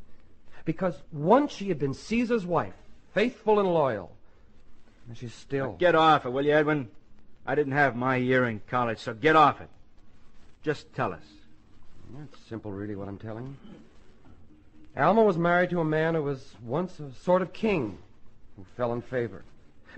Because 0.64 0.94
once 1.12 1.52
she 1.52 1.68
had 1.68 1.78
been 1.78 1.94
Caesar's 1.94 2.46
wife, 2.46 2.74
faithful 3.14 3.58
and 3.60 3.68
loyal, 3.72 4.12
and 5.08 5.16
she's 5.16 5.34
still. 5.34 5.72
Get 5.78 5.94
off 5.94 6.26
it, 6.26 6.30
will 6.30 6.44
you, 6.44 6.52
Edwin? 6.52 6.88
I 7.46 7.54
didn't 7.54 7.72
have 7.72 7.96
my 7.96 8.16
year 8.16 8.46
in 8.46 8.60
college, 8.68 8.98
so 8.98 9.14
get 9.14 9.34
off 9.36 9.60
it. 9.60 9.68
Just 10.62 10.92
tell 10.94 11.12
us. 11.12 11.24
It's 12.24 12.48
simple, 12.48 12.72
really, 12.72 12.96
what 12.96 13.08
I'm 13.08 13.18
telling 13.18 13.46
you. 13.46 15.02
Alma 15.02 15.22
was 15.22 15.38
married 15.38 15.70
to 15.70 15.80
a 15.80 15.84
man 15.84 16.14
who 16.14 16.22
was 16.22 16.54
once 16.64 16.98
a 16.98 17.12
sort 17.22 17.42
of 17.42 17.52
king 17.52 17.98
who 18.56 18.64
fell 18.76 18.92
in 18.92 19.02
favor. 19.02 19.44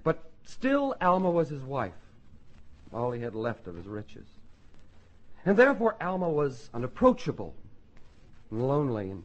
But 0.05 0.23
still, 0.44 0.94
Alma 1.01 1.31
was 1.31 1.49
his 1.49 1.62
wife, 1.62 1.94
all 2.92 3.12
he 3.12 3.23
had 3.23 3.35
left 3.35 3.66
of 3.66 3.77
his 3.77 3.87
riches. 3.87 4.27
And 5.46 5.57
therefore, 5.57 5.96
Alma 6.03 6.29
was 6.29 6.68
unapproachable 6.75 7.55
and 8.51 8.66
lonely 8.66 9.11
and 9.11 9.23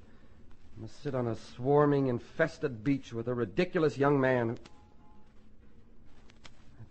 must 0.78 1.02
sit 1.04 1.16
on 1.16 1.28
a 1.28 1.36
swarming, 1.56 2.08
infested 2.08 2.84
beach 2.84 3.12
with 3.12 3.28
a 3.28 3.34
ridiculous 3.34 3.98
young 3.98 4.20
man 4.20 4.50
who. 4.50 4.56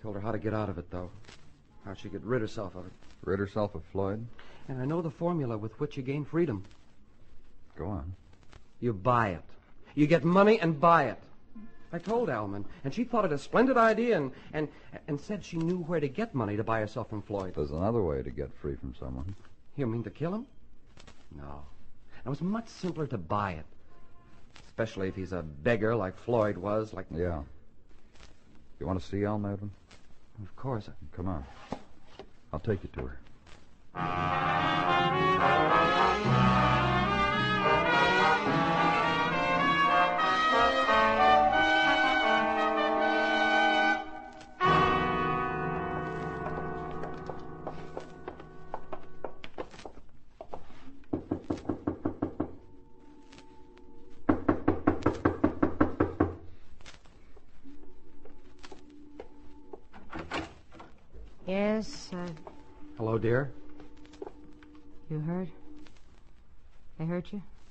Told 0.02 0.16
her 0.16 0.20
how 0.20 0.32
to 0.32 0.38
get 0.38 0.52
out 0.52 0.68
of 0.68 0.76
it, 0.76 0.90
though. 0.90 1.10
How 1.86 1.94
she 1.94 2.10
could 2.10 2.26
rid 2.26 2.42
herself 2.42 2.74
of 2.76 2.84
it. 2.84 2.92
Rid 3.24 3.38
herself 3.38 3.74
of 3.74 3.82
Floyd? 3.84 4.26
And 4.68 4.80
I 4.80 4.84
know 4.84 5.02
the 5.02 5.10
formula 5.10 5.58
with 5.58 5.78
which 5.78 5.96
you 5.96 6.02
gain 6.02 6.24
freedom. 6.24 6.64
Go 7.76 7.86
on. 7.86 8.14
You 8.80 8.92
buy 8.92 9.30
it. 9.30 9.42
You 9.94 10.06
get 10.06 10.24
money 10.24 10.58
and 10.60 10.80
buy 10.80 11.04
it. 11.04 11.18
I 11.92 11.98
told 11.98 12.28
Alman, 12.28 12.64
and 12.82 12.92
she 12.92 13.04
thought 13.04 13.24
it 13.24 13.30
a 13.30 13.38
splendid 13.38 13.76
idea 13.76 14.16
and, 14.16 14.32
and, 14.52 14.68
and 15.06 15.20
said 15.20 15.44
she 15.44 15.58
knew 15.58 15.78
where 15.78 16.00
to 16.00 16.08
get 16.08 16.34
money 16.34 16.56
to 16.56 16.64
buy 16.64 16.80
herself 16.80 17.08
from 17.08 17.22
Floyd. 17.22 17.54
There's 17.54 17.70
another 17.70 18.02
way 18.02 18.20
to 18.20 18.30
get 18.30 18.52
free 18.60 18.74
from 18.74 18.96
someone. 18.98 19.36
You 19.76 19.86
mean 19.86 20.02
to 20.02 20.10
kill 20.10 20.34
him? 20.34 20.46
No. 21.36 21.62
It 22.26 22.28
was 22.28 22.40
much 22.40 22.66
simpler 22.66 23.06
to 23.06 23.18
buy 23.18 23.52
it. 23.52 23.66
Especially 24.66 25.06
if 25.06 25.14
he's 25.14 25.32
a 25.32 25.42
beggar 25.42 25.94
like 25.94 26.18
Floyd 26.18 26.56
was, 26.56 26.92
like... 26.92 27.06
Yeah. 27.14 27.42
You 28.80 28.86
want 28.86 29.00
to 29.00 29.06
see 29.06 29.24
Alma, 29.24 29.52
Edwin? 29.52 29.70
Of 30.42 30.56
course. 30.56 30.88
Come 31.16 31.28
on. 31.28 31.44
I'll 32.52 32.58
take 32.58 32.82
you 32.82 32.90
to 32.94 33.06
her. 33.06 34.53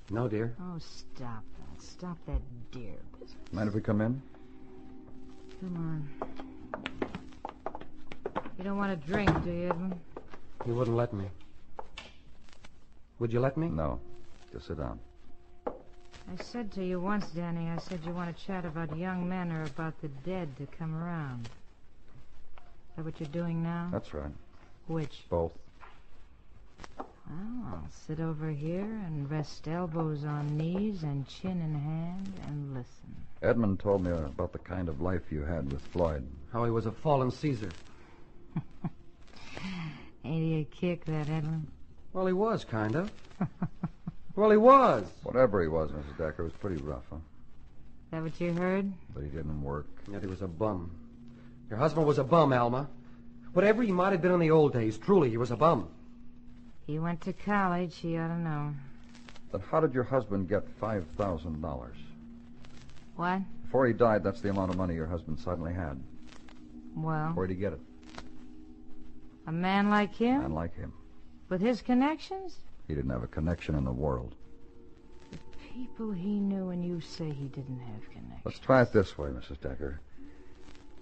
No, 0.10 0.28
dear. 0.28 0.54
Oh, 0.60 0.78
stop 0.80 1.44
that. 1.58 1.82
Stop 1.82 2.18
that 2.28 2.42
dear 2.72 2.96
business. 3.20 3.36
Mind 3.52 3.70
if 3.70 3.76
we 3.76 3.82
come 3.82 4.02
in? 4.02 4.22
Come 5.60 5.78
on. 5.78 6.34
You 8.58 8.64
don't 8.64 8.78
want 8.78 9.00
to 9.00 9.08
drink, 9.08 9.30
do 9.44 9.52
you, 9.52 9.70
Edwin? 9.70 10.00
You 10.66 10.76
wouldn't 10.76 10.96
let 10.96 11.14
me. 11.14 11.26
Would 13.20 13.32
you 13.32 13.40
let 13.40 13.58
me? 13.58 13.68
No. 13.68 14.00
Just 14.52 14.68
sit 14.68 14.78
down. 14.78 15.00
I 15.68 16.42
said 16.42 16.72
to 16.74 16.86
you 16.86 17.00
once, 17.00 17.26
Danny, 17.32 17.70
I 17.70 17.78
said 17.78 18.00
you 18.06 18.14
want 18.14 18.36
to 18.36 18.46
chat 18.46 18.66
about 18.66 18.96
young 18.98 19.28
men 19.28 19.52
or 19.52 19.64
about 19.64 20.00
the 20.02 20.08
dead 20.26 20.56
to 20.58 20.68
come 20.78 20.96
around. 20.96 21.48
Is 21.48 22.98
that 22.98 23.06
what 23.06 23.20
you're 23.20 23.30
doing 23.30 23.64
now? 23.64 23.90
That's 23.92 24.14
right. 24.14 24.32
Which? 24.88 25.24
Both. 25.30 25.52
Well, 27.34 27.74
I'll 27.74 27.88
sit 28.08 28.20
over 28.20 28.50
here 28.52 28.82
and 29.06 29.30
rest 29.30 29.68
elbows 29.68 30.24
on 30.24 30.56
knees 30.56 31.04
and 31.04 31.28
chin 31.28 31.62
in 31.62 31.74
hand 31.74 32.34
and 32.48 32.74
listen. 32.74 33.16
Edmund 33.42 33.80
told 33.80 34.04
me 34.04 34.12
about 34.12 34.52
the 34.54 34.60
kind 34.60 34.88
of 34.88 35.02
life 35.02 35.32
you 35.32 35.42
had 35.44 35.72
with 35.72 35.82
Floyd. 35.88 36.28
How 36.52 36.64
he 36.64 36.72
was 36.72 36.86
a 36.86 36.92
fallen 36.92 37.32
Caesar. 37.32 37.72
Ain't 40.24 40.44
he 40.44 40.60
a 40.60 40.64
kick, 40.66 41.06
that 41.06 41.30
Edmund? 41.30 41.68
Well, 42.14 42.28
he 42.28 42.34
was, 42.34 42.66
kind 42.66 42.96
of. 42.96 43.12
well, 44.36 44.52
he 44.52 44.58
was. 44.58 45.06
Whatever 45.24 45.62
he 45.62 45.68
was, 45.68 45.90
Mrs. 45.92 46.18
Decker, 46.18 46.44
was 46.44 46.54
pretty 46.54 46.82
rough, 46.84 47.06
huh? 47.10 47.16
Is 47.16 48.12
that 48.12 48.22
what 48.22 48.40
you 48.40 48.54
heard? 48.54 48.94
But 49.14 49.24
he 49.24 49.30
didn't 49.30 49.64
work. 49.64 49.88
Yet 50.12 50.22
he 50.22 50.28
was 50.28 50.44
a 50.44 50.48
bum. 50.48 50.92
Your 51.70 51.80
husband 51.80 52.06
was 52.06 52.20
a 52.20 52.24
bum, 52.24 52.54
Alma. 52.54 52.88
Whatever 53.54 53.82
he 53.82 53.92
might 53.92 54.12
have 54.12 54.22
been 54.22 54.32
in 54.32 54.40
the 54.40 54.52
old 54.52 54.74
days, 54.74 54.98
truly, 54.98 55.32
he 55.32 55.38
was 55.38 55.50
a 55.50 55.58
bum. 55.58 55.88
He 56.86 57.00
went 57.00 57.22
to 57.22 57.34
college, 57.34 57.96
he 57.98 58.18
ought 58.18 58.28
to 58.28 58.38
know. 58.38 58.74
Then 59.52 59.62
how 59.72 59.80
did 59.80 59.94
your 59.94 60.04
husband 60.04 60.50
get 60.50 60.64
$5,000? 60.80 61.90
What? 63.16 63.42
Before 63.64 63.88
he 63.88 63.94
died, 63.94 64.24
that's 64.24 64.42
the 64.42 64.50
amount 64.50 64.72
of 64.72 64.78
money 64.78 64.96
your 64.96 65.06
husband 65.08 65.40
suddenly 65.40 65.74
had. 65.74 66.02
Well, 66.96 67.32
Where'd 67.34 67.50
he 67.50 67.56
get 67.56 67.74
it? 67.74 67.80
a 69.48 69.52
man 69.52 69.90
like 69.90 70.14
him? 70.16 70.38
A 70.38 70.42
Man 70.44 70.54
like 70.54 70.76
him. 70.76 70.94
With 71.50 71.62
his 71.62 71.82
connections? 71.82 72.58
He 72.88 72.96
didn't 72.96 73.12
have 73.12 73.24
a 73.24 73.28
connection 73.28 73.76
in 73.76 73.84
the 73.86 73.92
world. 73.92 74.36
The 75.32 75.38
people 75.74 76.12
he 76.12 76.40
knew, 76.40 76.70
and 76.70 76.84
you 76.84 77.02
say 77.02 77.30
he 77.30 77.48
didn't 77.48 77.80
have 77.80 78.02
connections. 78.10 78.42
Let's 78.46 78.60
try 78.60 78.82
it 78.82 78.92
this 78.94 79.18
way, 79.18 79.30
Mrs. 79.30 79.60
Decker. 79.62 80.00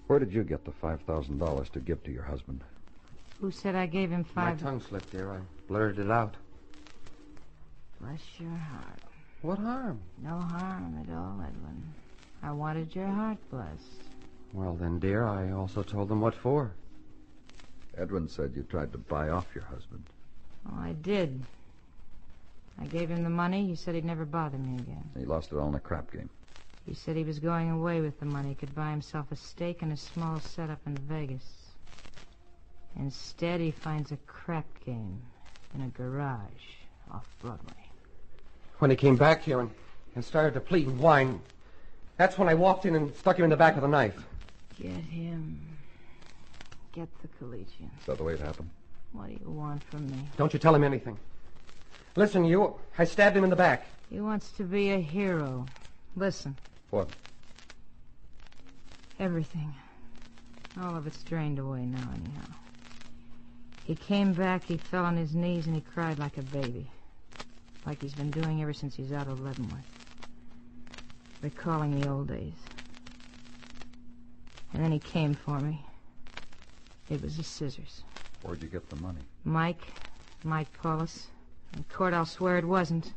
Where 0.07 0.19
did 0.19 0.33
you 0.33 0.43
get 0.43 0.65
the 0.65 0.71
$5,000 0.71 1.69
to 1.71 1.79
give 1.79 2.03
to 2.03 2.11
your 2.11 2.23
husband? 2.23 2.63
Who 3.41 3.49
said 3.49 3.73
I 3.73 3.87
gave 3.87 4.11
him 4.11 4.23
five? 4.23 4.61
My 4.61 4.69
tongue 4.69 4.81
slipped, 4.81 5.11
dear. 5.11 5.31
I 5.31 5.39
blurted 5.67 6.05
it 6.05 6.11
out. 6.11 6.35
Bless 7.99 8.21
your 8.39 8.51
heart. 8.51 8.99
What 9.41 9.57
harm? 9.57 9.99
No 10.23 10.37
harm 10.39 11.03
at 11.03 11.11
all, 11.11 11.41
Edwin. 11.41 11.83
I 12.43 12.51
wanted 12.51 12.95
your 12.95 13.07
heart 13.07 13.37
blessed. 13.49 14.03
Well, 14.53 14.75
then, 14.75 14.99
dear, 14.99 15.25
I 15.25 15.51
also 15.51 15.81
told 15.81 16.09
them 16.09 16.21
what 16.21 16.35
for. 16.35 16.71
Edwin 17.97 18.29
said 18.29 18.53
you 18.55 18.61
tried 18.63 18.91
to 18.91 18.99
buy 18.99 19.29
off 19.29 19.47
your 19.55 19.63
husband. 19.63 20.03
Oh, 20.67 20.79
I 20.79 20.93
did. 20.93 21.43
I 22.79 22.85
gave 22.85 23.09
him 23.09 23.23
the 23.23 23.29
money. 23.29 23.65
He 23.65 23.75
said 23.75 23.95
he'd 23.95 24.05
never 24.05 24.25
bother 24.25 24.59
me 24.59 24.75
again. 24.75 25.09
He 25.17 25.25
lost 25.25 25.51
it 25.51 25.57
all 25.57 25.69
in 25.69 25.75
a 25.75 25.79
crap 25.79 26.11
game. 26.11 26.29
He 26.85 26.93
said 26.93 27.15
he 27.15 27.23
was 27.23 27.39
going 27.39 27.71
away 27.71 28.01
with 28.01 28.19
the 28.19 28.25
money. 28.25 28.49
He 28.49 28.55
could 28.55 28.75
buy 28.75 28.91
himself 28.91 29.31
a 29.31 29.35
stake 29.35 29.81
and 29.81 29.91
a 29.91 29.97
small 29.97 30.39
setup 30.39 30.79
in 30.85 30.95
Vegas. 30.95 31.60
Instead, 32.97 33.59
he 33.59 33.71
finds 33.71 34.11
a 34.11 34.17
crap 34.27 34.65
game 34.85 35.21
in 35.73 35.81
a 35.81 35.87
garage 35.87 36.41
off 37.11 37.25
Broadway. 37.41 37.73
When 38.79 38.89
he 38.91 38.97
came 38.97 39.15
back 39.15 39.43
here 39.43 39.59
and, 39.59 39.71
and 40.15 40.23
started 40.23 40.53
to 40.55 40.59
plead 40.59 40.87
and 40.87 40.99
whine, 40.99 41.39
that's 42.17 42.37
when 42.37 42.49
I 42.49 42.53
walked 42.53 42.85
in 42.85 42.95
and 42.95 43.15
stuck 43.15 43.37
him 43.37 43.43
in 43.45 43.49
the 43.49 43.57
back 43.57 43.75
of 43.75 43.81
the 43.81 43.87
knife. 43.87 44.21
Get 44.81 44.91
him. 44.91 45.59
Get 46.91 47.07
the 47.21 47.27
collegian. 47.39 47.89
Is 47.99 48.05
that 48.07 48.17
the 48.17 48.23
way 48.23 48.33
it 48.33 48.39
happened? 48.39 48.69
What 49.13 49.27
do 49.27 49.33
you 49.33 49.49
want 49.51 49.83
from 49.83 50.07
me? 50.09 50.17
Don't 50.37 50.53
you 50.53 50.59
tell 50.59 50.75
him 50.75 50.83
anything. 50.83 51.17
Listen, 52.15 52.43
you, 52.43 52.75
I 52.97 53.05
stabbed 53.05 53.37
him 53.37 53.43
in 53.43 53.49
the 53.49 53.55
back. 53.55 53.85
He 54.09 54.19
wants 54.19 54.51
to 54.53 54.63
be 54.63 54.91
a 54.91 54.99
hero. 54.99 55.65
Listen, 56.17 56.57
What? 56.89 57.09
everything. 59.19 59.73
All 60.81 60.95
of 60.97 61.07
it's 61.07 61.21
drained 61.23 61.59
away 61.59 61.85
now, 61.85 62.09
anyhow. 62.13 62.47
He 63.91 63.97
came 63.97 64.31
back, 64.31 64.63
he 64.63 64.77
fell 64.77 65.03
on 65.03 65.17
his 65.17 65.35
knees, 65.35 65.67
and 65.67 65.75
he 65.75 65.81
cried 65.81 66.17
like 66.17 66.37
a 66.37 66.41
baby. 66.43 66.89
Like 67.85 67.99
he's 67.99 68.13
been 68.13 68.31
doing 68.31 68.61
ever 68.61 68.71
since 68.71 68.95
he's 68.95 69.11
out 69.11 69.27
of 69.27 69.41
Leavenworth. 69.41 69.83
Recalling 71.41 71.99
the 71.99 72.09
old 72.09 72.29
days. 72.29 72.53
And 74.71 74.81
then 74.81 74.93
he 74.93 74.99
came 74.99 75.35
for 75.35 75.59
me. 75.59 75.83
It 77.09 77.21
was 77.21 77.35
the 77.35 77.43
scissors. 77.43 78.03
Where'd 78.43 78.61
you 78.61 78.69
get 78.69 78.89
the 78.89 78.95
money? 78.95 79.19
Mike, 79.43 79.83
Mike 80.45 80.71
Paulus. 80.81 81.27
In 81.75 81.83
court, 81.93 82.13
I'll 82.13 82.25
swear 82.25 82.57
it 82.57 82.65
wasn't. 82.65 83.11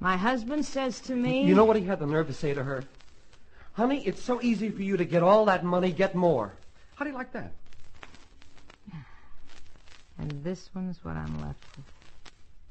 My 0.00 0.16
husband 0.16 0.66
says 0.66 0.98
to 1.02 1.14
me. 1.14 1.44
You 1.44 1.54
know 1.54 1.64
what 1.64 1.76
he 1.76 1.84
had 1.84 2.00
the 2.00 2.06
nerve 2.06 2.26
to 2.26 2.34
say 2.34 2.52
to 2.52 2.64
her? 2.64 2.82
Honey, 3.74 4.04
it's 4.04 4.24
so 4.24 4.42
easy 4.42 4.70
for 4.70 4.82
you 4.82 4.96
to 4.96 5.04
get 5.04 5.22
all 5.22 5.44
that 5.44 5.62
money, 5.62 5.92
get 5.92 6.16
more. 6.16 6.54
How 6.96 7.04
do 7.04 7.12
you 7.12 7.16
like 7.16 7.32
that? 7.34 7.52
And 10.24 10.42
this 10.42 10.70
one's 10.74 11.04
what 11.04 11.18
I'm 11.18 11.38
left 11.42 11.62
with. 11.76 11.84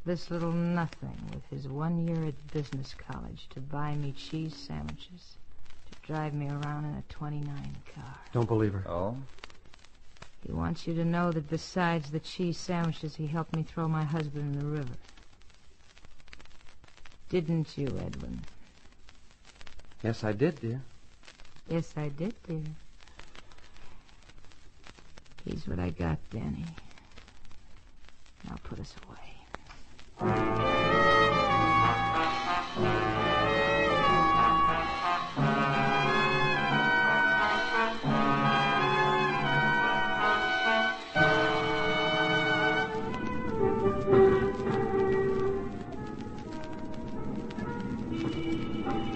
This 0.06 0.32
little 0.32 0.52
nothing 0.52 1.16
with 1.32 1.46
his 1.52 1.68
one 1.68 2.08
year 2.08 2.26
at 2.26 2.52
business 2.52 2.96
college 2.96 3.48
to 3.52 3.60
buy 3.60 3.94
me 3.94 4.12
cheese 4.14 4.56
sandwiches, 4.56 5.38
to 5.92 6.08
drive 6.12 6.34
me 6.34 6.50
around 6.50 6.86
in 6.86 6.96
a 6.96 7.04
29 7.10 7.46
car. 7.94 8.16
Don't 8.32 8.48
believe 8.48 8.74
her. 8.74 8.90
Oh? 8.90 9.16
He 10.44 10.52
wants 10.52 10.88
you 10.88 10.96
to 10.96 11.06
know 11.06 11.32
that 11.32 11.48
besides 11.48 12.10
the 12.10 12.20
cheese 12.20 12.58
sandwiches, 12.58 13.16
he 13.16 13.28
helped 13.28 13.56
me 13.56 13.62
throw 13.62 13.88
my 13.88 14.04
husband 14.04 14.56
in 14.56 14.60
the 14.60 14.66
river. 14.66 14.96
Didn't 17.30 17.78
you, 17.78 17.86
Edwin? 18.04 18.40
Yes, 20.02 20.24
I 20.24 20.32
did, 20.32 20.60
dear. 20.60 20.82
Yes, 21.70 21.94
I 21.96 22.10
did, 22.10 22.34
dear. 22.48 22.64
He's 25.46 25.68
what 25.68 25.80
I 25.80 25.92
got, 25.92 26.18
Danny. 26.32 26.66
Now 28.50 28.60
put 28.64 28.80
us 28.80 28.96
away. 29.08 29.18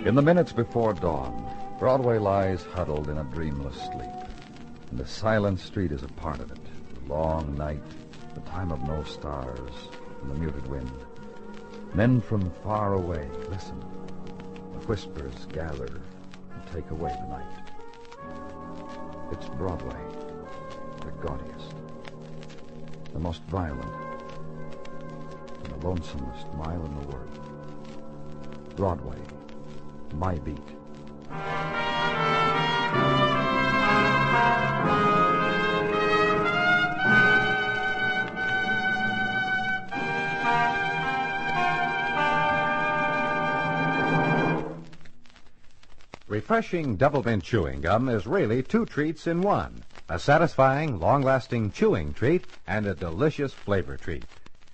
In 0.05 0.15
the 0.15 0.21
minutes 0.21 0.53
before 0.53 0.93
dawn, 0.93 1.43
Broadway 1.79 2.17
lies 2.17 2.63
huddled 2.63 3.09
in 3.09 3.17
a 3.17 3.25
dreamless 3.25 3.75
sleep. 3.75 4.09
And 4.89 4.97
the 4.97 5.05
silent 5.05 5.59
street 5.59 5.91
is 5.91 6.01
a 6.01 6.07
part 6.07 6.39
of 6.39 6.49
it. 6.49 6.59
The 6.93 7.13
long 7.13 7.57
night, 7.57 7.83
the 8.37 8.49
time 8.51 8.71
of 8.71 8.81
no 8.83 9.03
stars, 9.03 9.89
and 10.21 10.31
the 10.31 10.39
muted 10.39 10.67
wind. 10.67 10.91
Men 11.95 12.21
from 12.21 12.51
far 12.63 12.93
away 12.93 13.27
listen. 13.49 13.79
The 14.73 14.85
whispers 14.85 15.45
gather 15.51 15.87
and 15.87 16.67
take 16.71 16.91
away 16.91 17.15
the 17.19 17.27
night. 17.29 17.57
It's 19.31 19.49
Broadway, 19.49 19.99
the 21.03 21.11
gaudiest, 21.25 21.73
the 23.13 23.19
most 23.19 23.41
violent, 23.43 23.95
and 25.63 25.73
the 25.73 25.87
lonesomest 25.87 26.53
mile 26.57 26.85
in 26.85 26.99
the 27.01 27.07
world. 27.07 28.75
Broadway, 28.75 29.17
my 30.13 30.35
beat. 30.35 31.66
Refreshing 46.49 46.97
Doublemint 46.97 47.43
chewing 47.43 47.81
gum 47.81 48.07
is 48.07 48.25
really 48.25 48.63
two 48.63 48.85
treats 48.85 49.27
in 49.27 49.41
one 49.41 49.83
a 50.07 50.17
satisfying, 50.17 50.97
long 50.97 51.21
lasting 51.21 51.71
chewing 51.71 52.13
treat 52.13 52.45
and 52.67 52.87
a 52.87 52.93
delicious 52.93 53.51
flavor 53.51 53.97
treat. 53.97 54.23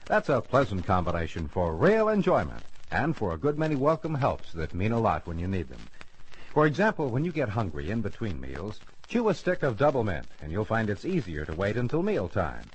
That's 0.06 0.30
a 0.30 0.40
pleasant 0.40 0.86
combination 0.86 1.48
for 1.48 1.74
real 1.74 2.10
enjoyment 2.10 2.64
and 2.92 3.18
for 3.18 3.34
a 3.34 3.40
good 3.40 3.58
many 3.58 3.76
welcome 3.76 4.14
helps 4.14 4.54
that 4.54 4.76
mean 4.76 4.92
a 4.92 5.00
lot 5.00 5.26
when 5.26 5.40
you 5.40 5.48
need 5.48 5.68
them. 5.68 5.80
For 6.54 6.68
example, 6.68 7.10
when 7.10 7.26
you 7.26 7.32
get 7.32 7.50
hungry 7.50 7.90
in 7.90 8.02
between 8.02 8.40
meals, 8.40 8.80
chew 9.08 9.30
a 9.30 9.34
stick 9.34 9.64
of 9.64 9.76
Doublemint 9.76 10.26
and 10.44 10.52
you'll 10.52 10.66
find 10.66 10.92
it's 10.92 11.06
easier 11.06 11.44
to 11.44 11.56
wait 11.56 11.76
until 11.76 12.04
mealtime. 12.04 12.70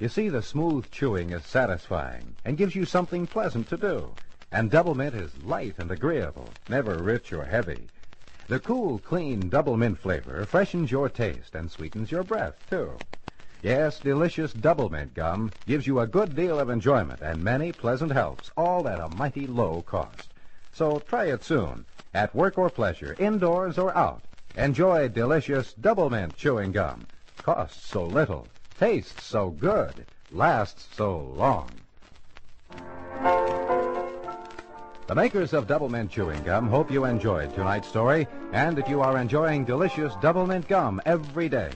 You 0.00 0.08
see, 0.08 0.30
the 0.30 0.40
smooth 0.40 0.90
chewing 0.90 1.32
is 1.32 1.44
satisfying 1.44 2.34
and 2.46 2.56
gives 2.56 2.74
you 2.74 2.86
something 2.86 3.26
pleasant 3.26 3.68
to 3.68 3.76
do. 3.76 4.08
And 4.50 4.70
Doublemint 4.70 5.16
is 5.16 5.36
light 5.44 5.74
and 5.76 5.90
agreeable, 5.90 6.48
never 6.70 6.94
rich 6.94 7.30
or 7.34 7.44
heavy. 7.44 7.90
The 8.48 8.58
cool, 8.60 8.98
clean 8.98 9.50
Doublemint 9.50 9.98
flavor 9.98 10.46
freshens 10.46 10.90
your 10.90 11.10
taste 11.10 11.54
and 11.54 11.70
sweetens 11.70 12.10
your 12.10 12.22
breath, 12.22 12.54
too. 12.70 12.96
Yes, 13.62 14.00
delicious 14.00 14.54
Doublemint 14.54 15.12
gum 15.12 15.50
gives 15.66 15.86
you 15.86 16.00
a 16.00 16.06
good 16.06 16.34
deal 16.34 16.58
of 16.58 16.70
enjoyment 16.70 17.20
and 17.20 17.44
many 17.44 17.72
pleasant 17.72 18.10
helps, 18.10 18.50
all 18.56 18.88
at 18.88 19.00
a 19.00 19.14
mighty 19.16 19.46
low 19.46 19.82
cost. 19.82 20.32
So 20.72 20.98
try 21.00 21.26
it 21.26 21.44
soon, 21.44 21.84
at 22.14 22.34
work 22.34 22.56
or 22.56 22.70
pleasure, 22.70 23.14
indoors 23.18 23.76
or 23.76 23.94
out. 23.94 24.22
Enjoy 24.56 25.08
delicious 25.08 25.74
Doublemint 25.74 26.34
chewing 26.34 26.72
gum. 26.72 27.06
Costs 27.42 27.86
so 27.86 28.06
little, 28.06 28.46
tastes 28.80 29.24
so 29.24 29.50
good, 29.50 30.06
lasts 30.32 30.88
so 30.96 31.18
long. 31.36 31.68
The 35.08 35.14
makers 35.14 35.54
of 35.54 35.66
Doublemint 35.66 36.10
Chewing 36.10 36.42
Gum 36.42 36.68
hope 36.68 36.90
you 36.90 37.06
enjoyed 37.06 37.54
tonight's 37.54 37.88
story, 37.88 38.28
and 38.52 38.76
that 38.76 38.90
you 38.90 39.00
are 39.00 39.16
enjoying 39.16 39.64
delicious 39.64 40.12
Doublemint 40.16 40.68
Gum 40.68 41.00
every 41.06 41.48
day. 41.48 41.70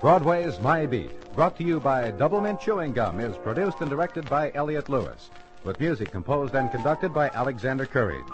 Broadway's 0.00 0.58
My 0.60 0.86
Beat, 0.86 1.10
brought 1.34 1.54
to 1.58 1.64
you 1.64 1.80
by 1.80 2.12
Doublemint 2.12 2.62
Chewing 2.62 2.94
Gum, 2.94 3.20
is 3.20 3.36
produced 3.36 3.82
and 3.82 3.90
directed 3.90 4.26
by 4.30 4.50
Elliott 4.54 4.88
Lewis, 4.88 5.28
with 5.64 5.78
music 5.78 6.12
composed 6.12 6.54
and 6.54 6.70
conducted 6.70 7.12
by 7.12 7.28
Alexander 7.34 7.84
Courage. 7.84 8.24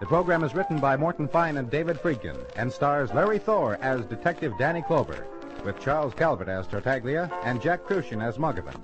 The 0.00 0.06
program 0.06 0.42
is 0.42 0.56
written 0.56 0.80
by 0.80 0.96
Morton 0.96 1.28
Fine 1.28 1.58
and 1.58 1.70
David 1.70 1.98
Friedkin, 2.02 2.44
and 2.56 2.72
stars 2.72 3.14
Larry 3.14 3.38
Thor 3.38 3.78
as 3.80 4.04
Detective 4.06 4.52
Danny 4.58 4.82
Clover, 4.82 5.28
with 5.64 5.78
Charles 5.78 6.12
Calvert 6.12 6.48
as 6.48 6.66
Tartaglia 6.66 7.30
and 7.44 7.62
Jack 7.62 7.84
Kruschen 7.84 8.20
as 8.20 8.36
Muggavan. 8.36 8.80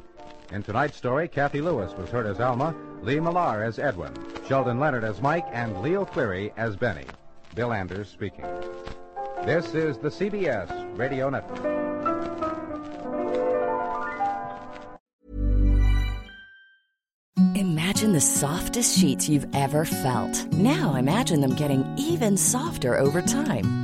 In 0.52 0.62
tonight's 0.62 0.96
story, 0.96 1.26
Kathy 1.26 1.60
Lewis 1.60 1.92
was 1.94 2.10
heard 2.10 2.26
as 2.26 2.38
Alma, 2.38 2.72
Lee 3.02 3.18
Millar 3.18 3.64
as 3.64 3.80
Edwin, 3.80 4.12
Sheldon 4.46 4.78
Leonard 4.78 5.04
as 5.04 5.22
Mike, 5.22 5.46
and 5.52 5.80
Leo 5.80 6.04
Cleary 6.04 6.52
as 6.56 6.76
Benny. 6.76 7.06
Bill 7.54 7.72
Anders 7.72 8.08
speaking. 8.08 8.44
This 9.44 9.74
is 9.74 9.98
the 9.98 10.08
CBS 10.08 10.98
Radio 10.98 11.30
Network. 11.30 11.64
Imagine 17.56 18.12
the 18.12 18.20
softest 18.20 18.98
sheets 18.98 19.28
you've 19.28 19.46
ever 19.54 19.84
felt. 19.84 20.46
Now 20.52 20.96
imagine 20.96 21.40
them 21.40 21.54
getting 21.54 21.84
even 21.96 22.36
softer 22.36 22.98
over 22.98 23.22
time. 23.22 23.83